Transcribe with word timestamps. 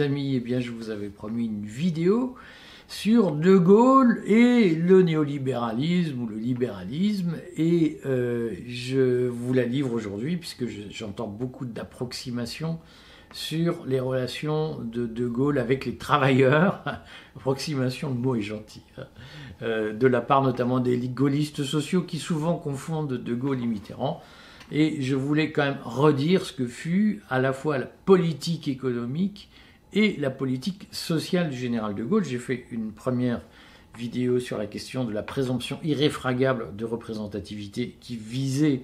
Amis, 0.00 0.36
eh 0.36 0.40
bien 0.40 0.60
je 0.60 0.70
vous 0.70 0.90
avais 0.90 1.08
promis 1.08 1.46
une 1.46 1.64
vidéo 1.64 2.34
sur 2.88 3.32
De 3.32 3.56
Gaulle 3.56 4.22
et 4.26 4.74
le 4.74 5.02
néolibéralisme 5.02 6.22
ou 6.22 6.26
le 6.26 6.36
libéralisme 6.36 7.36
et 7.56 7.98
euh, 8.06 8.52
je 8.66 9.26
vous 9.26 9.52
la 9.52 9.64
livre 9.64 9.92
aujourd'hui 9.92 10.36
puisque 10.36 10.64
j'entends 10.90 11.26
beaucoup 11.26 11.64
d'approximations 11.64 12.78
sur 13.32 13.84
les 13.86 14.00
relations 14.00 14.78
de 14.80 15.06
De 15.06 15.26
Gaulle 15.26 15.58
avec 15.58 15.84
les 15.84 15.96
travailleurs. 15.96 16.82
Approximation, 17.36 18.08
le 18.10 18.14
mot 18.14 18.36
est 18.36 18.42
gentil. 18.42 18.82
Hein. 18.98 19.04
Euh, 19.62 19.92
de 19.92 20.06
la 20.06 20.20
part 20.20 20.42
notamment 20.42 20.80
des 20.80 20.96
gaullistes 21.08 21.64
sociaux 21.64 22.02
qui 22.02 22.18
souvent 22.18 22.54
confondent 22.54 23.14
De 23.14 23.34
Gaulle 23.34 23.62
et 23.62 23.66
Mitterrand. 23.66 24.22
Et 24.72 25.00
je 25.00 25.14
voulais 25.14 25.52
quand 25.52 25.64
même 25.64 25.78
redire 25.84 26.44
ce 26.44 26.52
que 26.52 26.66
fut 26.66 27.22
à 27.30 27.40
la 27.40 27.52
fois 27.52 27.78
la 27.78 27.86
politique 27.86 28.68
économique 28.68 29.48
et 29.96 30.14
la 30.18 30.30
politique 30.30 30.88
sociale 30.92 31.48
du 31.50 31.56
général 31.56 31.94
de 31.94 32.04
Gaulle. 32.04 32.24
J'ai 32.24 32.38
fait 32.38 32.66
une 32.70 32.92
première 32.92 33.40
vidéo 33.96 34.38
sur 34.38 34.58
la 34.58 34.66
question 34.66 35.04
de 35.04 35.12
la 35.12 35.22
présomption 35.22 35.78
irréfragable 35.82 36.76
de 36.76 36.84
représentativité 36.84 37.96
qui 37.98 38.16
visait 38.16 38.82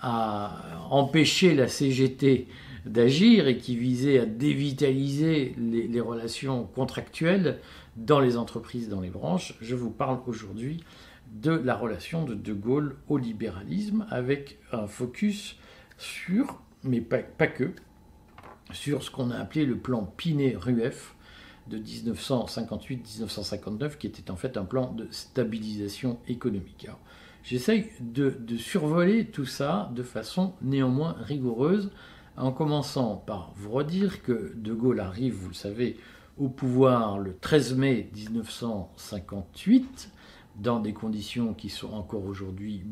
à 0.00 0.86
empêcher 0.90 1.54
la 1.54 1.68
CGT 1.68 2.48
d'agir 2.86 3.46
et 3.46 3.58
qui 3.58 3.76
visait 3.76 4.18
à 4.18 4.26
dévitaliser 4.26 5.54
les, 5.58 6.00
relations 6.00 6.64
contractuelles 6.64 7.60
dans 7.96 8.18
les 8.18 8.36
entreprises, 8.36 8.88
dans 8.88 9.00
les 9.00 9.10
branches. 9.10 9.54
Je 9.60 9.76
vous 9.76 9.90
parle 9.90 10.18
aujourd'hui 10.26 10.82
de 11.32 11.52
la 11.52 11.76
relation 11.76 12.24
de 12.24 12.34
De 12.34 12.52
Gaulle 12.52 12.96
au 13.08 13.16
libéralisme 13.16 14.06
avec 14.10 14.58
un 14.72 14.88
focus 14.88 15.56
sur, 15.98 16.60
mais 16.82 17.00
pas, 17.00 17.46
que, 17.46 17.72
sur 18.72 19.02
ce 19.02 19.10
qu'on 19.10 19.30
a 19.30 19.36
appelé 19.36 19.66
le 19.66 19.76
plan 19.76 20.10
Pinet-Rueff 20.16 21.14
de 21.68 21.78
1958-1959, 21.78 23.98
qui 23.98 24.06
était 24.06 24.30
en 24.30 24.36
fait 24.36 24.56
un 24.56 24.64
plan 24.64 24.92
de 24.92 25.08
stabilisation 25.10 26.18
économique. 26.28 26.86
J'essaye 27.42 27.90
de, 28.00 28.34
de, 28.38 28.56
survoler 28.56 29.26
tout 29.26 29.46
ça 29.46 29.90
de 29.94 30.02
façon 30.02 30.54
néanmoins 30.62 31.16
rigoureuse, 31.20 31.90
en 32.36 32.52
commençant 32.52 33.16
par 33.16 33.52
vous 33.56 33.70
redire 33.70 34.22
que 34.22 34.52
De 34.54 34.72
Gaulle 34.72 35.00
arrive, 35.00 35.34
vous 35.34 35.48
le 35.48 35.54
savez, 35.54 35.96
au 36.36 36.48
pouvoir 36.48 37.18
le 37.18 37.36
13 37.36 37.74
mai 37.74 38.08
1958 38.14 40.12
dans 40.58 40.80
des 40.80 40.92
conditions 40.92 41.54
qui 41.54 41.68
sont 41.68 41.92
encore 41.92 42.24
aujourd'hui 42.24 42.82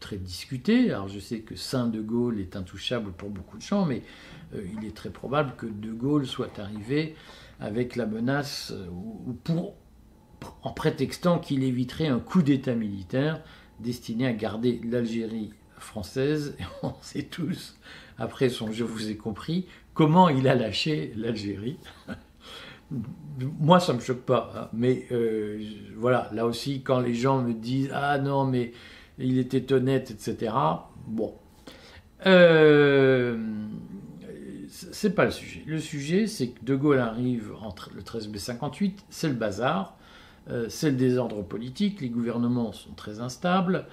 très 0.00 0.16
discutées. 0.16 0.90
Alors 0.90 1.08
je 1.08 1.20
sais 1.20 1.40
que 1.40 1.54
Saint 1.54 1.86
de 1.86 2.00
Gaulle 2.00 2.40
est 2.40 2.56
intouchable 2.56 3.12
pour 3.12 3.30
beaucoup 3.30 3.56
de 3.56 3.62
gens, 3.62 3.84
mais 3.84 4.02
euh, 4.54 4.64
il 4.76 4.86
est 4.86 4.96
très 4.96 5.10
probable 5.10 5.54
que 5.56 5.66
De 5.66 5.92
Gaulle 5.92 6.26
soit 6.26 6.58
arrivé 6.58 7.14
avec 7.60 7.96
la 7.96 8.06
menace, 8.06 8.72
euh, 8.72 8.88
ou 8.90 9.36
en 10.62 10.72
prétextant 10.72 11.38
qu'il 11.38 11.62
éviterait 11.62 12.08
un 12.08 12.18
coup 12.18 12.42
d'État 12.42 12.74
militaire 12.74 13.40
destiné 13.80 14.26
à 14.26 14.32
garder 14.32 14.80
l'Algérie 14.84 15.50
française. 15.78 16.56
On 16.82 16.94
sait 17.00 17.22
tous, 17.22 17.78
après 18.18 18.48
son 18.48 18.72
Je 18.72 18.84
vous 18.84 19.10
ai 19.10 19.16
compris, 19.16 19.66
comment 19.94 20.28
il 20.28 20.48
a 20.48 20.54
lâché 20.54 21.12
l'Algérie 21.16 21.78
moi, 23.60 23.80
ça 23.80 23.92
me 23.92 24.00
choque 24.00 24.22
pas. 24.22 24.52
Hein. 24.56 24.68
Mais 24.72 25.06
euh, 25.12 25.62
voilà, 25.96 26.28
là 26.32 26.46
aussi, 26.46 26.82
quand 26.82 27.00
les 27.00 27.14
gens 27.14 27.42
me 27.42 27.52
disent 27.52 27.90
Ah 27.92 28.18
non, 28.18 28.44
mais 28.44 28.72
il 29.18 29.38
était 29.38 29.72
honnête, 29.72 30.10
etc. 30.10 30.52
Bon. 31.06 31.34
Euh, 32.26 33.36
c'est 34.68 35.14
pas 35.14 35.24
le 35.24 35.30
sujet. 35.30 35.62
Le 35.66 35.78
sujet, 35.78 36.26
c'est 36.26 36.48
que 36.48 36.64
De 36.64 36.74
Gaulle 36.74 36.98
arrive 36.98 37.52
entre 37.62 37.90
le 37.94 38.02
13 38.02 38.28
mai 38.28 38.38
58, 38.38 39.04
c'est 39.08 39.28
le 39.28 39.34
bazar, 39.34 39.96
euh, 40.50 40.66
c'est 40.68 40.90
le 40.90 40.96
désordre 40.96 41.42
politique, 41.42 42.00
les 42.00 42.08
gouvernements 42.08 42.72
sont 42.72 42.92
très 42.92 43.20
instables. 43.20 43.86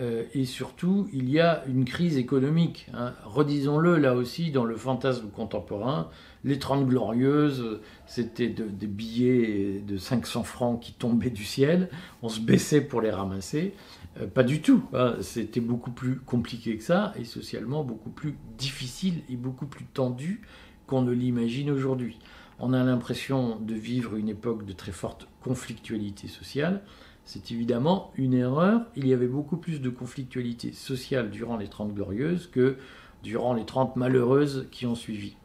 Euh, 0.00 0.24
et 0.34 0.44
surtout, 0.44 1.08
il 1.12 1.30
y 1.30 1.40
a 1.40 1.64
une 1.66 1.84
crise 1.84 2.16
économique. 2.16 2.88
Hein. 2.94 3.12
Redisons-le 3.24 3.96
là 3.96 4.14
aussi 4.14 4.50
dans 4.50 4.64
le 4.64 4.76
fantasme 4.76 5.28
contemporain. 5.28 6.10
Les 6.42 6.58
Trente 6.58 6.86
Glorieuses, 6.86 7.80
c'était 8.06 8.48
des 8.48 8.86
billets 8.86 9.82
de 9.86 9.96
500 9.96 10.42
francs 10.42 10.80
qui 10.80 10.92
tombaient 10.92 11.30
du 11.30 11.44
ciel. 11.44 11.88
On 12.22 12.28
se 12.28 12.40
baissait 12.40 12.80
pour 12.80 13.00
les 13.00 13.10
ramasser. 13.10 13.74
Euh, 14.20 14.26
pas 14.26 14.42
du 14.42 14.60
tout. 14.60 14.82
Hein. 14.92 15.14
C'était 15.20 15.60
beaucoup 15.60 15.90
plus 15.90 16.16
compliqué 16.16 16.76
que 16.76 16.84
ça 16.84 17.14
et 17.18 17.24
socialement 17.24 17.84
beaucoup 17.84 18.10
plus 18.10 18.34
difficile 18.58 19.22
et 19.30 19.36
beaucoup 19.36 19.66
plus 19.66 19.84
tendu 19.84 20.42
qu'on 20.86 21.02
ne 21.02 21.12
l'imagine 21.12 21.70
aujourd'hui. 21.70 22.18
On 22.58 22.72
a 22.72 22.84
l'impression 22.84 23.58
de 23.58 23.74
vivre 23.74 24.16
une 24.16 24.28
époque 24.28 24.64
de 24.64 24.72
très 24.72 24.92
forte 24.92 25.26
conflictualité 25.42 26.28
sociale. 26.28 26.82
C'est 27.24 27.50
évidemment 27.50 28.12
une 28.16 28.34
erreur. 28.34 28.82
Il 28.96 29.06
y 29.06 29.14
avait 29.14 29.26
beaucoup 29.26 29.56
plus 29.56 29.80
de 29.80 29.90
conflictualité 29.90 30.72
sociale 30.72 31.30
durant 31.30 31.56
les 31.56 31.68
Trente 31.68 31.94
Glorieuses 31.94 32.50
que 32.52 32.76
durant 33.22 33.54
les 33.54 33.64
Trente 33.64 33.96
Malheureuses 33.96 34.66
qui 34.70 34.86
ont 34.86 34.94
suivi. 34.94 35.36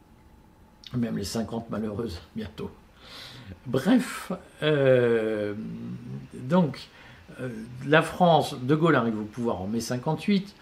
Même 0.94 1.16
les 1.16 1.24
50 1.24 1.70
Malheureuses 1.70 2.20
bientôt. 2.36 2.70
Bref, 3.66 4.32
euh, 4.62 5.54
donc 6.34 6.88
euh, 7.40 7.48
la 7.86 8.02
France, 8.02 8.56
De 8.60 8.74
Gaulle 8.74 8.96
arrive 8.96 9.18
au 9.18 9.24
pouvoir 9.24 9.62
en 9.62 9.66
mai 9.66 9.80
58. 9.80 10.54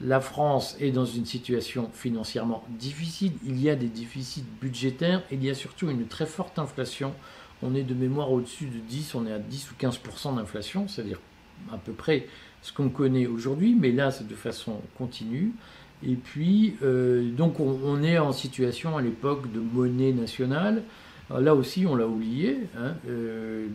La 0.00 0.20
France 0.20 0.76
est 0.80 0.90
dans 0.90 1.04
une 1.04 1.26
situation 1.26 1.90
financièrement 1.92 2.64
difficile. 2.70 3.32
Il 3.44 3.60
y 3.60 3.68
a 3.68 3.74
des 3.74 3.88
déficits 3.88 4.44
budgétaires. 4.60 5.22
Il 5.30 5.44
y 5.44 5.50
a 5.50 5.54
surtout 5.54 5.90
une 5.90 6.06
très 6.06 6.26
forte 6.26 6.58
inflation 6.58 7.12
on 7.62 7.74
est 7.74 7.82
de 7.82 7.94
mémoire 7.94 8.32
au-dessus 8.32 8.66
de 8.66 8.78
10, 8.78 9.14
on 9.14 9.26
est 9.26 9.32
à 9.32 9.38
10 9.38 9.70
ou 9.70 9.74
15% 9.80 10.36
d'inflation, 10.36 10.88
c'est-à-dire 10.88 11.18
à 11.72 11.78
peu 11.78 11.92
près 11.92 12.26
ce 12.60 12.72
qu'on 12.72 12.88
connaît 12.88 13.26
aujourd'hui, 13.26 13.76
mais 13.78 13.92
là 13.92 14.10
c'est 14.10 14.26
de 14.26 14.34
façon 14.34 14.80
continue. 14.98 15.52
Et 16.04 16.14
puis, 16.14 16.76
euh, 16.82 17.30
donc 17.30 17.60
on, 17.60 18.02
est 18.02 18.18
en 18.18 18.32
situation 18.32 18.96
à 18.96 19.02
l'époque 19.02 19.52
de 19.52 19.60
monnaie 19.60 20.12
nationale. 20.12 20.82
là 21.30 21.54
aussi, 21.54 21.86
on 21.86 21.94
l'a 21.94 22.06
oublié. 22.06 22.58
Hein, 22.76 22.94
euh, 23.08 23.68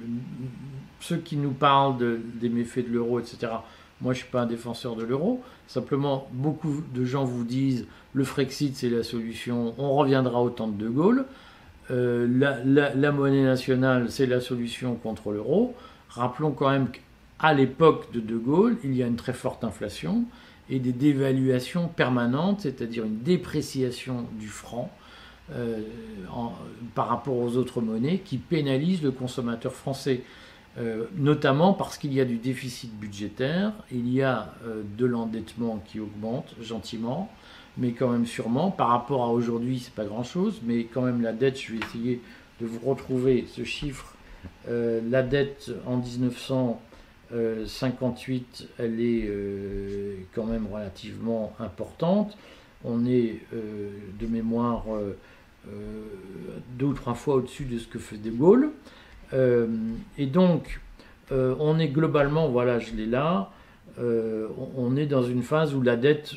ceux 0.99 1.17
qui 1.17 1.37
nous 1.37 1.51
parlent 1.51 2.19
des 2.35 2.49
méfaits 2.49 2.85
de 2.85 2.93
l'euro, 2.93 3.19
etc., 3.19 3.47
moi 4.01 4.13
je 4.13 4.19
ne 4.19 4.23
suis 4.23 4.31
pas 4.31 4.41
un 4.41 4.45
défenseur 4.45 4.95
de 4.95 5.03
l'euro. 5.03 5.41
Simplement, 5.67 6.27
beaucoup 6.33 6.83
de 6.93 7.05
gens 7.05 7.23
vous 7.23 7.43
disent 7.43 7.87
le 8.13 8.23
Frexit 8.23 8.75
c'est 8.75 8.89
la 8.89 9.03
solution, 9.03 9.73
on 9.77 9.95
reviendra 9.95 10.41
au 10.41 10.49
temps 10.49 10.67
de 10.67 10.77
De 10.77 10.89
Gaulle. 10.89 11.25
Euh, 11.89 12.27
la, 12.95 13.11
monnaie 13.11 13.43
nationale, 13.43 14.09
c'est 14.09 14.25
la 14.25 14.41
solution 14.41 14.95
contre 14.95 15.31
l'euro. 15.31 15.75
Rappelons 16.09 16.51
quand 16.51 16.69
même 16.69 16.89
qu'à 16.89 17.53
l'époque 17.53 18.11
de 18.11 18.19
De 18.19 18.37
Gaulle, 18.37 18.77
il 18.83 18.95
y 18.95 19.03
a 19.03 19.07
une 19.07 19.15
très 19.15 19.33
forte 19.33 19.63
inflation 19.63 20.25
et 20.69 20.79
des 20.79 20.91
dévaluations 20.91 21.87
permanentes, 21.87 22.61
c'est-à-dire 22.61 23.05
une 23.05 23.19
dépréciation 23.19 24.25
du 24.37 24.47
franc 24.47 24.91
euh, 25.53 25.79
par 26.93 27.07
rapport 27.07 27.37
aux 27.37 27.55
autres 27.55 27.79
monnaies 27.79 28.19
qui 28.19 28.37
pénalisent 28.37 29.03
le 29.03 29.11
consommateur 29.11 29.73
français. 29.73 30.23
Euh, 30.77 31.05
notamment 31.15 31.73
parce 31.73 31.97
qu'il 31.97 32.13
y 32.13 32.19
a 32.19 32.25
du 32.25 32.37
déficit 32.37 32.93
budgétaire, 32.99 33.71
il 33.91 34.11
y 34.11 34.21
a 34.21 34.53
de 34.97 35.05
l'endettement 35.05 35.81
qui 35.87 35.99
augmente 35.99 36.53
gentiment, 36.61 37.31
mais 37.77 37.91
quand 37.91 38.09
même 38.09 38.25
sûrement. 38.25 38.71
Par 38.71 38.89
rapport 38.89 39.23
à 39.23 39.29
aujourd'hui, 39.29 39.79
c'est 39.79 39.93
pas 39.93 40.05
grand-chose, 40.05 40.61
mais 40.63 40.85
quand 40.85 41.03
même 41.03 41.21
la 41.21 41.33
dette, 41.33 41.59
je 41.59 41.73
vais 41.73 41.79
essayer 41.79 42.21
de 42.59 42.65
vous 42.65 42.79
retrouver 42.79 43.45
ce 43.47 43.63
chiffre. 43.63 44.15
Euh, 44.69 45.01
la 45.09 45.23
dette 45.23 45.71
en 45.85 45.97
1958, 45.97 48.67
elle 48.79 48.99
est 48.99 49.25
euh, 49.27 50.15
quand 50.33 50.45
même 50.45 50.67
relativement 50.71 51.53
importante. 51.59 52.37
On 52.83 53.05
est 53.05 53.39
euh, 53.53 53.91
de 54.19 54.25
mémoire 54.27 54.85
deux 56.77 56.85
ou 56.85 56.93
trois 56.93 57.15
fois 57.15 57.35
au-dessus 57.35 57.65
de 57.65 57.77
ce 57.77 57.87
que 57.87 57.99
fait 57.99 58.15
De 58.17 58.31
Gaulle. 58.31 58.71
et 59.33 60.25
donc, 60.25 60.79
on 61.31 61.77
est 61.77 61.89
globalement, 61.89 62.47
voilà, 62.47 62.79
je 62.79 62.93
l'ai 62.93 63.05
là, 63.05 63.51
on 63.97 64.95
est 64.95 65.07
dans 65.07 65.23
une 65.23 65.41
phase 65.41 65.73
où 65.73 65.81
la 65.81 65.95
dette 65.95 66.35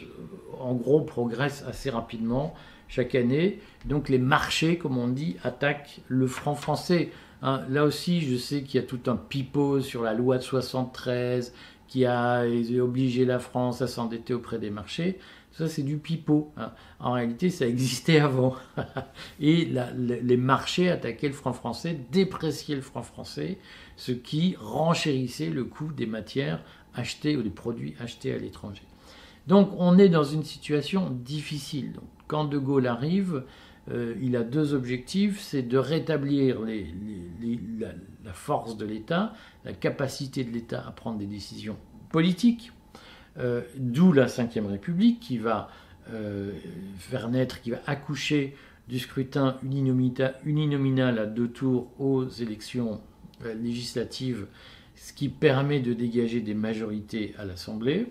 en 0.60 0.74
gros, 0.74 1.00
progresse 1.00 1.64
assez 1.66 1.90
rapidement 1.90 2.54
chaque 2.88 3.14
année. 3.14 3.60
Donc 3.86 4.08
les 4.08 4.18
marchés, 4.18 4.78
comme 4.78 4.98
on 4.98 5.08
dit, 5.08 5.36
attaquent 5.42 6.00
le 6.08 6.26
franc 6.26 6.54
français. 6.54 7.10
Hein, 7.42 7.62
là 7.70 7.84
aussi, 7.84 8.20
je 8.20 8.36
sais 8.36 8.62
qu'il 8.62 8.80
y 8.80 8.84
a 8.84 8.86
tout 8.86 9.00
un 9.10 9.16
pipeau 9.16 9.80
sur 9.80 10.02
la 10.02 10.12
loi 10.12 10.36
de 10.38 10.42
73 10.42 11.54
qui 11.88 12.04
a 12.04 12.44
obligé 12.80 13.24
la 13.24 13.40
France 13.40 13.82
à 13.82 13.88
s'endetter 13.88 14.34
auprès 14.34 14.58
des 14.58 14.70
marchés. 14.70 15.18
Ça, 15.52 15.66
c'est 15.66 15.82
du 15.82 15.96
pipeau. 15.96 16.52
Hein. 16.56 16.70
En 17.00 17.12
réalité, 17.12 17.50
ça 17.50 17.66
existait 17.66 18.20
avant. 18.20 18.54
Et 19.40 19.68
les 19.98 20.36
marchés 20.36 20.90
attaquaient 20.90 21.26
le 21.26 21.34
franc 21.34 21.52
français, 21.52 21.98
dépréciaient 22.12 22.76
le 22.76 22.82
franc 22.82 23.02
français, 23.02 23.58
ce 23.96 24.12
qui 24.12 24.56
renchérissait 24.60 25.50
le 25.50 25.64
coût 25.64 25.92
des 25.92 26.06
matières 26.06 26.62
achetées 26.94 27.36
ou 27.36 27.42
des 27.42 27.50
produits 27.50 27.94
achetés 28.00 28.34
à 28.34 28.38
l'étranger. 28.38 28.82
Donc 29.46 29.70
on 29.78 29.98
est 29.98 30.08
dans 30.08 30.24
une 30.24 30.44
situation 30.44 31.10
difficile. 31.10 31.94
quand 32.26 32.44
De 32.44 32.58
Gaulle 32.58 32.86
arrive, 32.86 33.44
euh, 33.90 34.14
il 34.20 34.36
a 34.36 34.42
deux 34.42 34.74
objectifs, 34.74 35.40
c'est 35.40 35.62
de 35.62 35.78
rétablir 35.78 36.60
la, 36.60 38.32
force 38.32 38.76
de 38.76 38.84
l'État, 38.84 39.32
la 39.64 39.72
capacité 39.72 40.44
de 40.44 40.50
l'État 40.50 40.84
à 40.86 40.92
prendre 40.92 41.18
des 41.18 41.26
décisions 41.26 41.76
politiques, 42.10 42.72
euh, 43.38 43.62
d'où 43.76 44.12
la 44.12 44.26
Ve 44.26 44.66
République 44.66 45.20
qui 45.20 45.38
va 45.38 45.70
euh, 46.12 46.52
faire 46.98 47.28
naître, 47.28 47.60
qui 47.62 47.70
va 47.70 47.78
accoucher 47.86 48.54
du 48.88 48.98
scrutin 48.98 49.56
uninominal 49.62 51.18
à 51.18 51.26
deux 51.26 51.48
tours 51.48 51.90
aux 52.00 52.26
élections 52.26 53.00
législatives, 53.62 54.46
ce 55.00 55.12
qui 55.12 55.28
permet 55.28 55.80
de 55.80 55.94
dégager 55.94 56.40
des 56.40 56.54
majorités 56.54 57.34
à 57.38 57.44
l'Assemblée. 57.44 58.06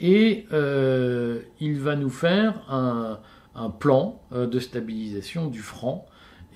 Et 0.00 0.46
il 1.60 1.78
va 1.78 1.96
nous 1.96 2.10
faire 2.10 2.64
un, 2.70 3.20
plan 3.70 4.20
euh, 4.32 4.46
de 4.46 4.58
stabilisation 4.58 5.48
du 5.48 5.60
franc 5.60 6.06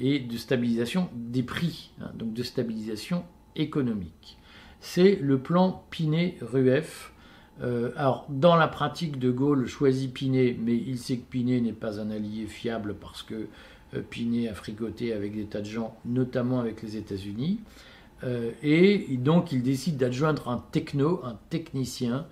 et 0.00 0.18
de 0.18 0.36
stabilisation 0.36 1.08
des 1.14 1.42
prix, 1.42 1.92
hein, 2.00 2.10
donc 2.14 2.32
de 2.32 2.42
stabilisation 2.42 3.24
économique. 3.54 4.38
C'est 4.80 5.16
le 5.16 5.38
plan 5.38 5.84
Pinet-Rueff. 5.90 7.12
Euh, 7.62 7.90
alors, 7.96 8.26
dans 8.28 8.56
la 8.56 8.68
pratique, 8.68 9.18
De 9.18 9.30
Gaulle 9.30 9.66
choisit 9.66 10.12
Pinet, 10.12 10.56
mais 10.60 10.76
il 10.76 10.98
sait 10.98 11.18
que 11.18 11.24
Pinet 11.24 11.60
n'est 11.60 11.72
pas 11.72 12.00
un 12.00 12.10
allié 12.10 12.46
fiable 12.46 12.94
parce 13.00 13.22
que 13.22 13.48
euh, 13.94 14.02
Pinet 14.02 14.48
a 14.48 14.54
fricoté 14.54 15.12
avec 15.12 15.34
des 15.34 15.46
tas 15.46 15.60
de 15.60 15.66
gens, 15.66 15.96
notamment 16.04 16.60
avec 16.60 16.82
les 16.82 16.96
États-Unis. 16.96 17.60
Et 18.62 19.06
donc, 19.18 19.52
il 19.52 19.62
décide 19.62 19.96
d'adjoindre 19.96 20.48
un 20.48 20.64
techno, 20.72 21.20
un 21.24 21.38
technicien, 21.50 22.26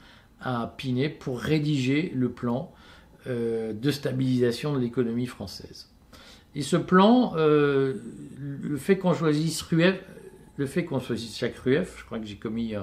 à 0.45 0.73
Pinet 0.77 1.09
pour 1.09 1.41
rédiger 1.41 2.13
le 2.15 2.31
plan 2.31 2.73
euh, 3.27 3.73
de 3.73 3.91
stabilisation 3.91 4.75
de 4.75 4.79
l'économie 4.79 5.27
française. 5.27 5.89
Et 6.55 6.63
ce 6.63 6.77
plan, 6.77 7.33
euh, 7.37 7.95
le 8.39 8.77
fait 8.77 8.99
qu'on 8.99 9.15
choisisse 9.15 9.63
Rueff, 9.63 9.99
le 10.57 10.67
fait 10.67 10.85
qu'on 10.85 11.01
choisisse 11.01 11.39
Jacques 11.39 11.57
Rueff, 11.57 11.97
je 11.99 12.05
crois 12.05 12.19
que 12.19 12.27
j'ai 12.27 12.37
commis 12.37 12.75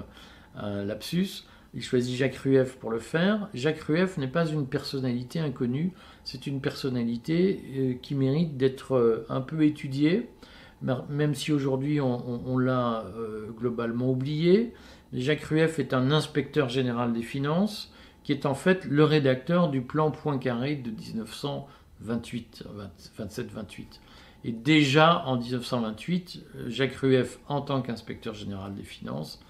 un, 0.56 0.84
lapsus, 0.84 1.46
il 1.74 1.84
choisit 1.84 2.18
Jacques 2.18 2.36
Rueff 2.36 2.76
pour 2.78 2.90
le 2.90 3.00
faire. 3.00 3.48
Jacques 3.54 3.82
Rueff 3.82 4.18
n'est 4.18 4.28
pas 4.28 4.46
une 4.48 4.66
personnalité 4.66 5.40
inconnue, 5.40 5.92
c'est 6.26 6.48
une 6.48 6.60
personnalité 6.60 7.64
euh, 7.78 7.94
qui 8.02 8.16
mérite 8.16 8.58
d'être 8.58 9.26
un 9.30 9.42
peu 9.42 9.64
étudiée, 9.64 10.28
même 10.82 11.36
si 11.36 11.52
aujourd'hui 11.52 12.02
on, 12.02 12.58
l'a 12.58 13.06
globalement 13.58 14.10
oublié. 14.10 14.74
Jacques 15.14 15.44
Rueff 15.44 15.80
est 15.80 15.94
un 15.94 16.12
inspecteur 16.12 16.70
général 16.70 17.14
des 17.14 17.22
finances 17.22 17.92
qui 18.24 18.32
est 18.32 18.46
en 18.46 18.56
fait 18.56 18.86
le 18.86 19.04
rédacteur 19.04 19.70
du 19.70 19.82
plan 19.82 20.12
Poincaré 20.12 20.76
de 20.76 20.92
1928, 20.92 22.64
27-28. 23.20 23.86
Et 24.44 24.52
déjà 24.52 25.24
en 25.26 25.38
1928, 25.38 26.44
Jacques 26.68 26.96
Rueff, 26.96 27.40
en 27.48 27.62
tant 27.62 27.82
qu'inspecteur 27.82 28.34
général 28.34 28.74
des 28.74 28.84
finances, 28.84 29.44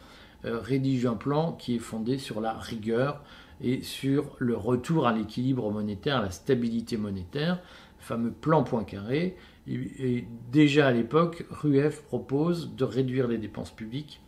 euh, 0.44 0.60
rédige 0.60 1.06
un 1.06 1.14
plan 1.14 1.54
qui 1.54 1.76
est 1.76 1.80
fondé 1.80 2.18
sur 2.18 2.42
la 2.42 2.54
rigueur 2.54 3.22
et 3.62 3.84
sur 3.84 4.36
le 4.40 4.58
retour 4.58 5.08
à 5.08 5.14
l'équilibre 5.14 5.70
monétaire, 5.72 6.18
à 6.18 6.22
la 6.24 6.32
stabilité 6.32 6.98
monétaire, 6.98 7.60
fameux 8.02 8.32
plan 8.32 8.64
Poincaré. 8.64 9.38
Et, 9.68 10.26
déjà 10.52 10.88
à 10.88 10.92
l'époque, 10.92 11.46
Rueff 11.50 12.02
propose 12.04 12.76
de 12.76 12.84
réduire 12.84 13.28
les 13.28 13.38
dépenses 13.38 13.72
publiques 13.72 14.22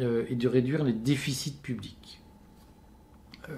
euh, 0.00 0.24
et 0.28 0.34
de 0.34 0.48
réduire 0.48 0.82
les 0.82 0.92
déficits 0.92 1.58
publics. 1.62 2.20
Euh, 3.48 3.52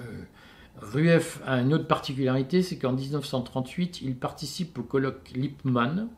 Rueff 0.79 1.41
a 1.47 1.61
une 1.61 1.73
autre 1.73 1.87
particularité, 1.87 2.63
c'est 2.63 2.77
qu'en 2.79 2.93
1938, 2.93 4.03
il 4.03 4.17
participe 4.17 4.77
au 4.79 4.83
colloque 4.83 5.31
Lippmann, 5.35 6.09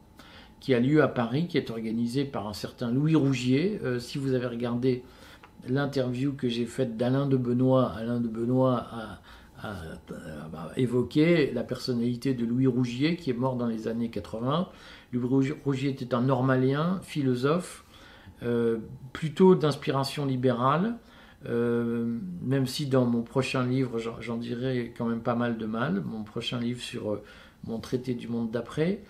qui 0.60 0.72
a 0.72 0.80
lieu 0.80 1.02
à 1.02 1.08
Paris, 1.08 1.46
qui 1.46 1.58
est 1.58 1.70
organisé 1.70 2.24
par 2.24 2.48
un 2.48 2.54
certain 2.54 2.90
Louis 2.90 3.14
Rougier. 3.14 3.78
Euh, 3.84 3.98
si 3.98 4.16
vous 4.16 4.32
avez 4.32 4.46
regardé 4.46 5.04
l'interview 5.68 6.32
que 6.32 6.48
j'ai 6.48 6.64
faite 6.64 6.96
d'Alain 6.96 7.26
de 7.26 7.36
Benoît, 7.36 7.92
Alain 7.92 8.20
de 8.20 8.28
Benoît 8.28 8.86
a, 8.90 9.20
évoqué 10.76 11.52
la 11.52 11.62
personnalité 11.62 12.34
de 12.34 12.44
Louis 12.44 12.66
Rougier, 12.66 13.16
qui 13.16 13.30
est 13.30 13.34
mort 13.34 13.56
dans 13.56 13.66
les 13.66 13.88
années 13.88 14.10
80. 14.10 14.68
Louis 15.12 15.52
Rougier 15.64 15.90
était 15.90 16.14
un 16.14 16.22
normalien, 16.22 17.00
philosophe, 17.02 17.84
euh, 18.42 18.78
plutôt 19.12 19.54
d'inspiration 19.54 20.26
libérale, 20.26 20.98
euh, 21.48 22.18
même 22.42 22.66
si 22.66 22.86
dans 22.86 23.04
mon 23.04 23.22
prochain 23.22 23.64
livre, 23.64 23.98
j'en 24.20 24.36
dirai 24.36 24.92
quand 24.96 25.06
même 25.06 25.20
pas 25.20 25.34
mal 25.34 25.58
de 25.58 25.66
mal, 25.66 26.02
mon 26.04 26.24
prochain 26.24 26.58
livre 26.58 26.80
sur 26.80 27.12
euh, 27.12 27.22
mon 27.64 27.78
traité 27.78 28.14
du 28.14 28.28
monde 28.28 28.50
d'après, 28.50 29.02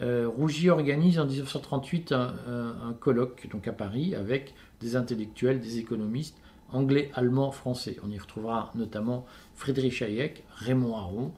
euh, 0.00 0.26
Rougier 0.26 0.70
organise 0.70 1.18
en 1.18 1.26
1938 1.26 2.12
un, 2.12 2.94
colloque 2.98 3.48
donc 3.50 3.68
à 3.68 3.72
Paris 3.72 4.14
avec 4.14 4.54
des 4.80 4.96
intellectuels, 4.96 5.60
des 5.60 5.78
économistes 5.78 6.38
anglais, 6.72 7.10
allemands, 7.14 7.50
français. 7.50 7.96
On 8.04 8.10
y 8.10 8.18
retrouvera 8.18 8.70
notamment 8.74 9.26
Friedrich 9.54 10.02
Hayek, 10.02 10.44
Raymond 10.56 10.96
Aron 10.96 11.32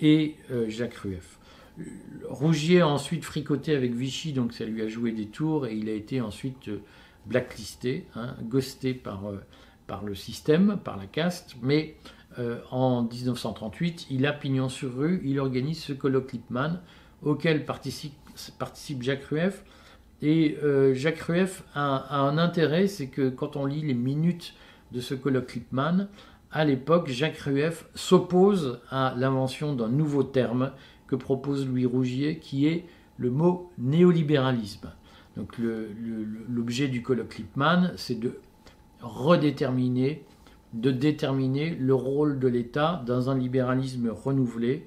et 0.00 0.36
Jacques 0.68 0.96
Rueff. 0.96 1.38
Rougier 2.28 2.80
a 2.80 2.88
ensuite 2.88 3.24
fricoté 3.24 3.74
avec 3.74 3.94
Vichy, 3.94 4.32
donc 4.32 4.52
ça 4.52 4.64
lui 4.64 4.82
a 4.82 4.88
joué 4.88 5.12
des 5.12 5.26
tours 5.26 5.66
et 5.66 5.74
il 5.74 5.88
a 5.88 5.92
été 5.92 6.20
ensuite 6.20 6.70
blacklisté, 7.26 8.06
hein, 8.14 8.36
ghosté 8.42 8.94
par 8.94 9.22
par 9.86 10.04
le 10.04 10.14
système, 10.14 10.78
par 10.82 10.96
la 10.96 11.06
caste, 11.06 11.56
mais 11.62 11.96
euh, 12.38 12.58
en 12.70 13.02
1938, 13.02 14.08
il 14.10 14.26
a 14.26 14.32
pignon 14.32 14.68
sur 14.68 14.94
rue, 14.96 15.22
il 15.24 15.38
organise 15.38 15.82
ce 15.82 15.92
colloque 15.92 16.32
Lippmann 16.32 16.80
auquel 17.22 17.64
participe, 17.64 18.14
participe 18.58 19.02
Jacques 19.02 19.24
Rueff. 19.24 19.64
Et 20.22 20.58
euh, 20.62 20.94
Jacques 20.94 21.20
Rueff 21.20 21.62
a, 21.74 22.18
un 22.18 22.38
intérêt, 22.38 22.86
c'est 22.88 23.08
que 23.08 23.28
quand 23.28 23.56
on 23.56 23.66
lit 23.66 23.82
les 23.82 23.94
minutes 23.94 24.54
de 24.92 25.00
ce 25.00 25.14
colloque 25.14 25.54
Lippmann, 25.54 26.08
à 26.52 26.64
l'époque, 26.64 27.08
Jacques 27.08 27.38
Rueff 27.38 27.86
s'oppose 27.94 28.80
à 28.90 29.14
l'invention 29.16 29.74
d'un 29.74 29.88
nouveau 29.88 30.22
terme 30.22 30.72
que 31.06 31.16
propose 31.16 31.66
Louis 31.66 31.86
Rougier, 31.86 32.38
qui 32.38 32.66
est 32.66 32.86
le 33.18 33.30
mot 33.30 33.70
néolibéralisme. 33.78 34.90
Donc 35.36 35.58
l'objet 36.48 36.88
du 36.88 37.02
colloque 37.02 37.36
Lippmann, 37.36 37.92
c'est 37.96 38.18
de 38.18 38.38
redéterminer, 39.02 40.24
de 40.72 40.90
déterminer 40.90 41.74
le 41.74 41.94
rôle 41.94 42.38
de 42.38 42.48
l'État 42.48 43.02
dans 43.06 43.28
un 43.28 43.36
libéralisme 43.36 44.08
renouvelé 44.08 44.86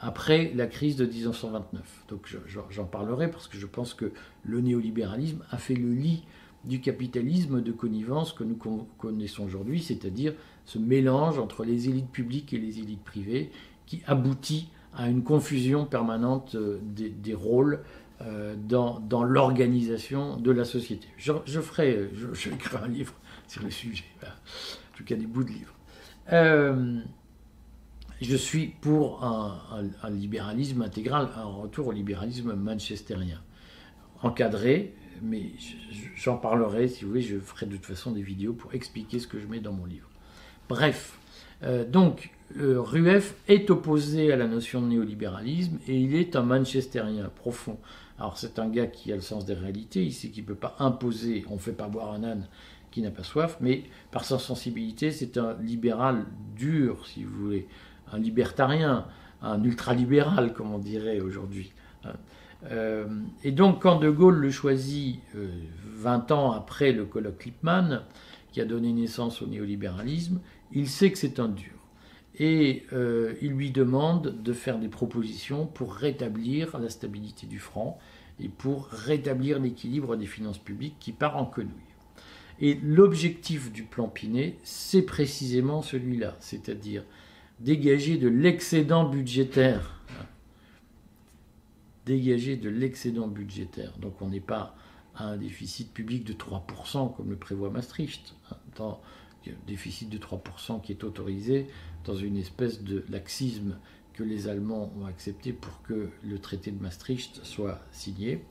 après 0.00 0.52
la 0.54 0.66
crise 0.66 0.96
de 0.96 1.04
1929. 1.04 2.04
Donc 2.08 2.34
j'en 2.70 2.84
parlerai 2.84 3.30
parce 3.30 3.46
que 3.46 3.58
je 3.58 3.66
pense 3.66 3.92
que 3.92 4.12
le 4.44 4.60
néolibéralisme 4.60 5.44
a 5.50 5.58
fait 5.58 5.74
le 5.74 5.92
lit 5.92 6.24
du 6.64 6.80
capitalisme 6.80 7.62
de 7.62 7.72
connivence 7.72 8.32
que 8.32 8.44
nous 8.44 8.56
connaissons 8.98 9.44
aujourd'hui, 9.44 9.80
c'est-à-dire 9.80 10.34
ce 10.64 10.78
mélange 10.78 11.38
entre 11.38 11.64
les 11.64 11.88
élites 11.88 12.10
publiques 12.10 12.52
et 12.52 12.58
les 12.58 12.78
élites 12.78 13.02
privées 13.02 13.50
qui 13.86 14.02
aboutit 14.06 14.68
à 14.94 15.08
une 15.08 15.22
confusion 15.22 15.86
permanente 15.86 16.54
euh, 16.54 16.78
des, 16.82 17.34
rôles 17.34 17.80
euh, 18.22 18.54
dans, 18.56 19.24
l'organisation 19.24 20.36
de 20.36 20.50
la 20.50 20.64
société. 20.64 21.08
Je, 21.16 21.32
ferai, 21.60 22.10
je, 22.14 22.34
je 22.34 22.50
un 22.76 22.88
livre 22.88 23.14
sur 23.46 23.62
le 23.62 23.70
sujet. 23.70 24.04
En 24.22 24.96
tout 24.96 25.04
cas, 25.04 25.16
des 25.16 25.26
bouts 25.26 25.44
de 25.44 25.50
livres. 25.50 25.74
Euh, 26.32 27.00
je 28.20 28.36
suis 28.36 28.66
pour 28.66 29.24
un, 29.24 30.10
libéralisme 30.10 30.82
intégral, 30.82 31.28
un 31.36 31.44
retour 31.44 31.88
au 31.88 31.92
libéralisme 31.92 32.52
manchestérien. 32.54 33.40
Encadré, 34.22 34.94
mais 35.22 35.50
j'en 36.16 36.36
parlerai, 36.36 36.88
si 36.88 37.04
vous 37.04 37.10
voulez, 37.10 37.22
je 37.22 37.38
ferai 37.38 37.66
de 37.66 37.76
toute 37.76 37.86
façon 37.86 38.12
des 38.12 38.22
vidéos 38.22 38.52
pour 38.52 38.74
expliquer 38.74 39.18
ce 39.18 39.26
que 39.26 39.38
je 39.38 39.46
mets 39.46 39.60
dans 39.60 39.72
mon 39.72 39.86
livre. 39.86 40.08
Bref, 40.68 41.18
euh, 41.62 41.84
donc 41.84 42.30
euh, 42.58 42.80
Rueff 42.80 43.34
est 43.48 43.70
opposé 43.70 44.32
à 44.32 44.36
la 44.36 44.46
notion 44.46 44.82
de 44.82 44.88
néolibéralisme 44.88 45.78
et 45.86 45.96
il 45.96 46.14
est 46.14 46.36
un 46.36 46.42
manchestérien 46.42 47.30
profond. 47.34 47.78
Alors 48.18 48.38
c'est 48.38 48.58
un 48.58 48.68
gars 48.68 48.86
qui 48.86 49.12
a 49.12 49.14
le 49.14 49.22
sens 49.22 49.44
des 49.44 49.54
réalités, 49.54 50.04
il 50.04 50.12
sait 50.12 50.28
qu'il 50.28 50.42
ne 50.42 50.48
peut 50.48 50.54
pas 50.54 50.76
imposer, 50.78 51.44
on 51.48 51.54
ne 51.54 51.58
fait 51.58 51.72
pas 51.72 51.88
boire 51.88 52.12
un 52.12 52.22
âne 52.22 52.48
qui 52.90 53.02
n'a 53.02 53.10
pas 53.10 53.22
soif, 53.22 53.56
mais 53.60 53.84
par 54.10 54.24
sa 54.24 54.38
sensibilité, 54.38 55.12
c'est 55.12 55.38
un 55.38 55.54
libéral 55.62 56.26
dur, 56.56 57.06
si 57.06 57.24
vous 57.24 57.44
voulez, 57.44 57.66
un 58.12 58.18
libertarien, 58.18 59.06
un 59.42 59.62
ultralibéral, 59.62 60.52
comme 60.52 60.74
on 60.74 60.78
dirait 60.78 61.20
aujourd'hui. 61.20 61.72
Euh, 62.70 63.06
et 63.42 63.52
donc, 63.52 63.82
quand 63.82 63.98
De 63.98 64.10
Gaulle 64.10 64.36
le 64.36 64.50
choisit 64.50 65.20
20 65.84 66.30
euh, 66.30 66.34
ans 66.34 66.52
après 66.52 66.92
le 66.92 67.04
colloque 67.04 67.44
Lippmann, 67.44 68.02
qui 68.52 68.60
a 68.60 68.64
donné 68.64 68.92
naissance 68.92 69.42
au 69.42 69.46
néolibéralisme, 69.46 70.40
il 70.72 70.88
sait 70.88 71.10
que 71.10 71.18
c'est 71.18 71.40
un 71.40 71.48
dur. 71.48 71.72
Et 72.38 72.84
euh, 72.92 73.34
il 73.42 73.52
lui 73.52 73.70
demande 73.70 74.42
de 74.42 74.52
faire 74.52 74.78
des 74.78 74.88
propositions 74.88 75.66
pour 75.66 75.94
rétablir 75.94 76.78
la 76.78 76.88
stabilité 76.88 77.46
du 77.46 77.58
franc 77.58 77.98
et 78.38 78.48
pour 78.48 78.86
rétablir 78.86 79.58
l'équilibre 79.58 80.16
des 80.16 80.26
finances 80.26 80.58
publiques 80.58 80.96
qui 81.00 81.12
part 81.12 81.36
en 81.36 81.44
quenouille. 81.44 81.74
Et 82.60 82.78
l'objectif 82.82 83.72
du 83.72 83.84
plan 83.84 84.08
Pinet, 84.08 84.56
c'est 84.62 85.02
précisément 85.02 85.82
celui-là, 85.82 86.36
c'est-à-dire 86.40 87.04
dégager 87.58 88.16
de 88.16 88.28
l'excédent 88.28 89.08
budgétaire 89.08 89.99
dégager 92.06 92.56
de 92.56 92.68
l'excédent 92.68 93.28
budgétaire. 93.28 93.96
Donc 93.98 94.20
on 94.22 94.28
n'est 94.28 94.40
pas 94.40 94.74
à 95.14 95.26
un 95.26 95.36
déficit 95.36 95.92
public 95.92 96.24
de 96.24 96.32
3% 96.32 97.14
comme 97.16 97.30
le 97.30 97.36
prévoit 97.36 97.70
Maastricht, 97.70 98.34
hein, 98.50 98.56
un 98.78 98.96
déficit 99.66 100.08
de 100.08 100.18
3% 100.18 100.80
qui 100.80 100.92
est 100.92 101.04
autorisé 101.04 101.66
dans 102.04 102.14
une 102.14 102.36
espèce 102.36 102.82
de 102.82 103.04
laxisme 103.10 103.76
que 104.14 104.22
les 104.22 104.48
Allemands 104.48 104.92
ont 105.00 105.06
accepté 105.06 105.52
pour 105.52 105.82
que 105.82 106.08
le 106.22 106.38
traité 106.38 106.70
de 106.70 106.80
Maastricht 106.80 107.44
soit 107.44 107.80
signé. 107.92 108.44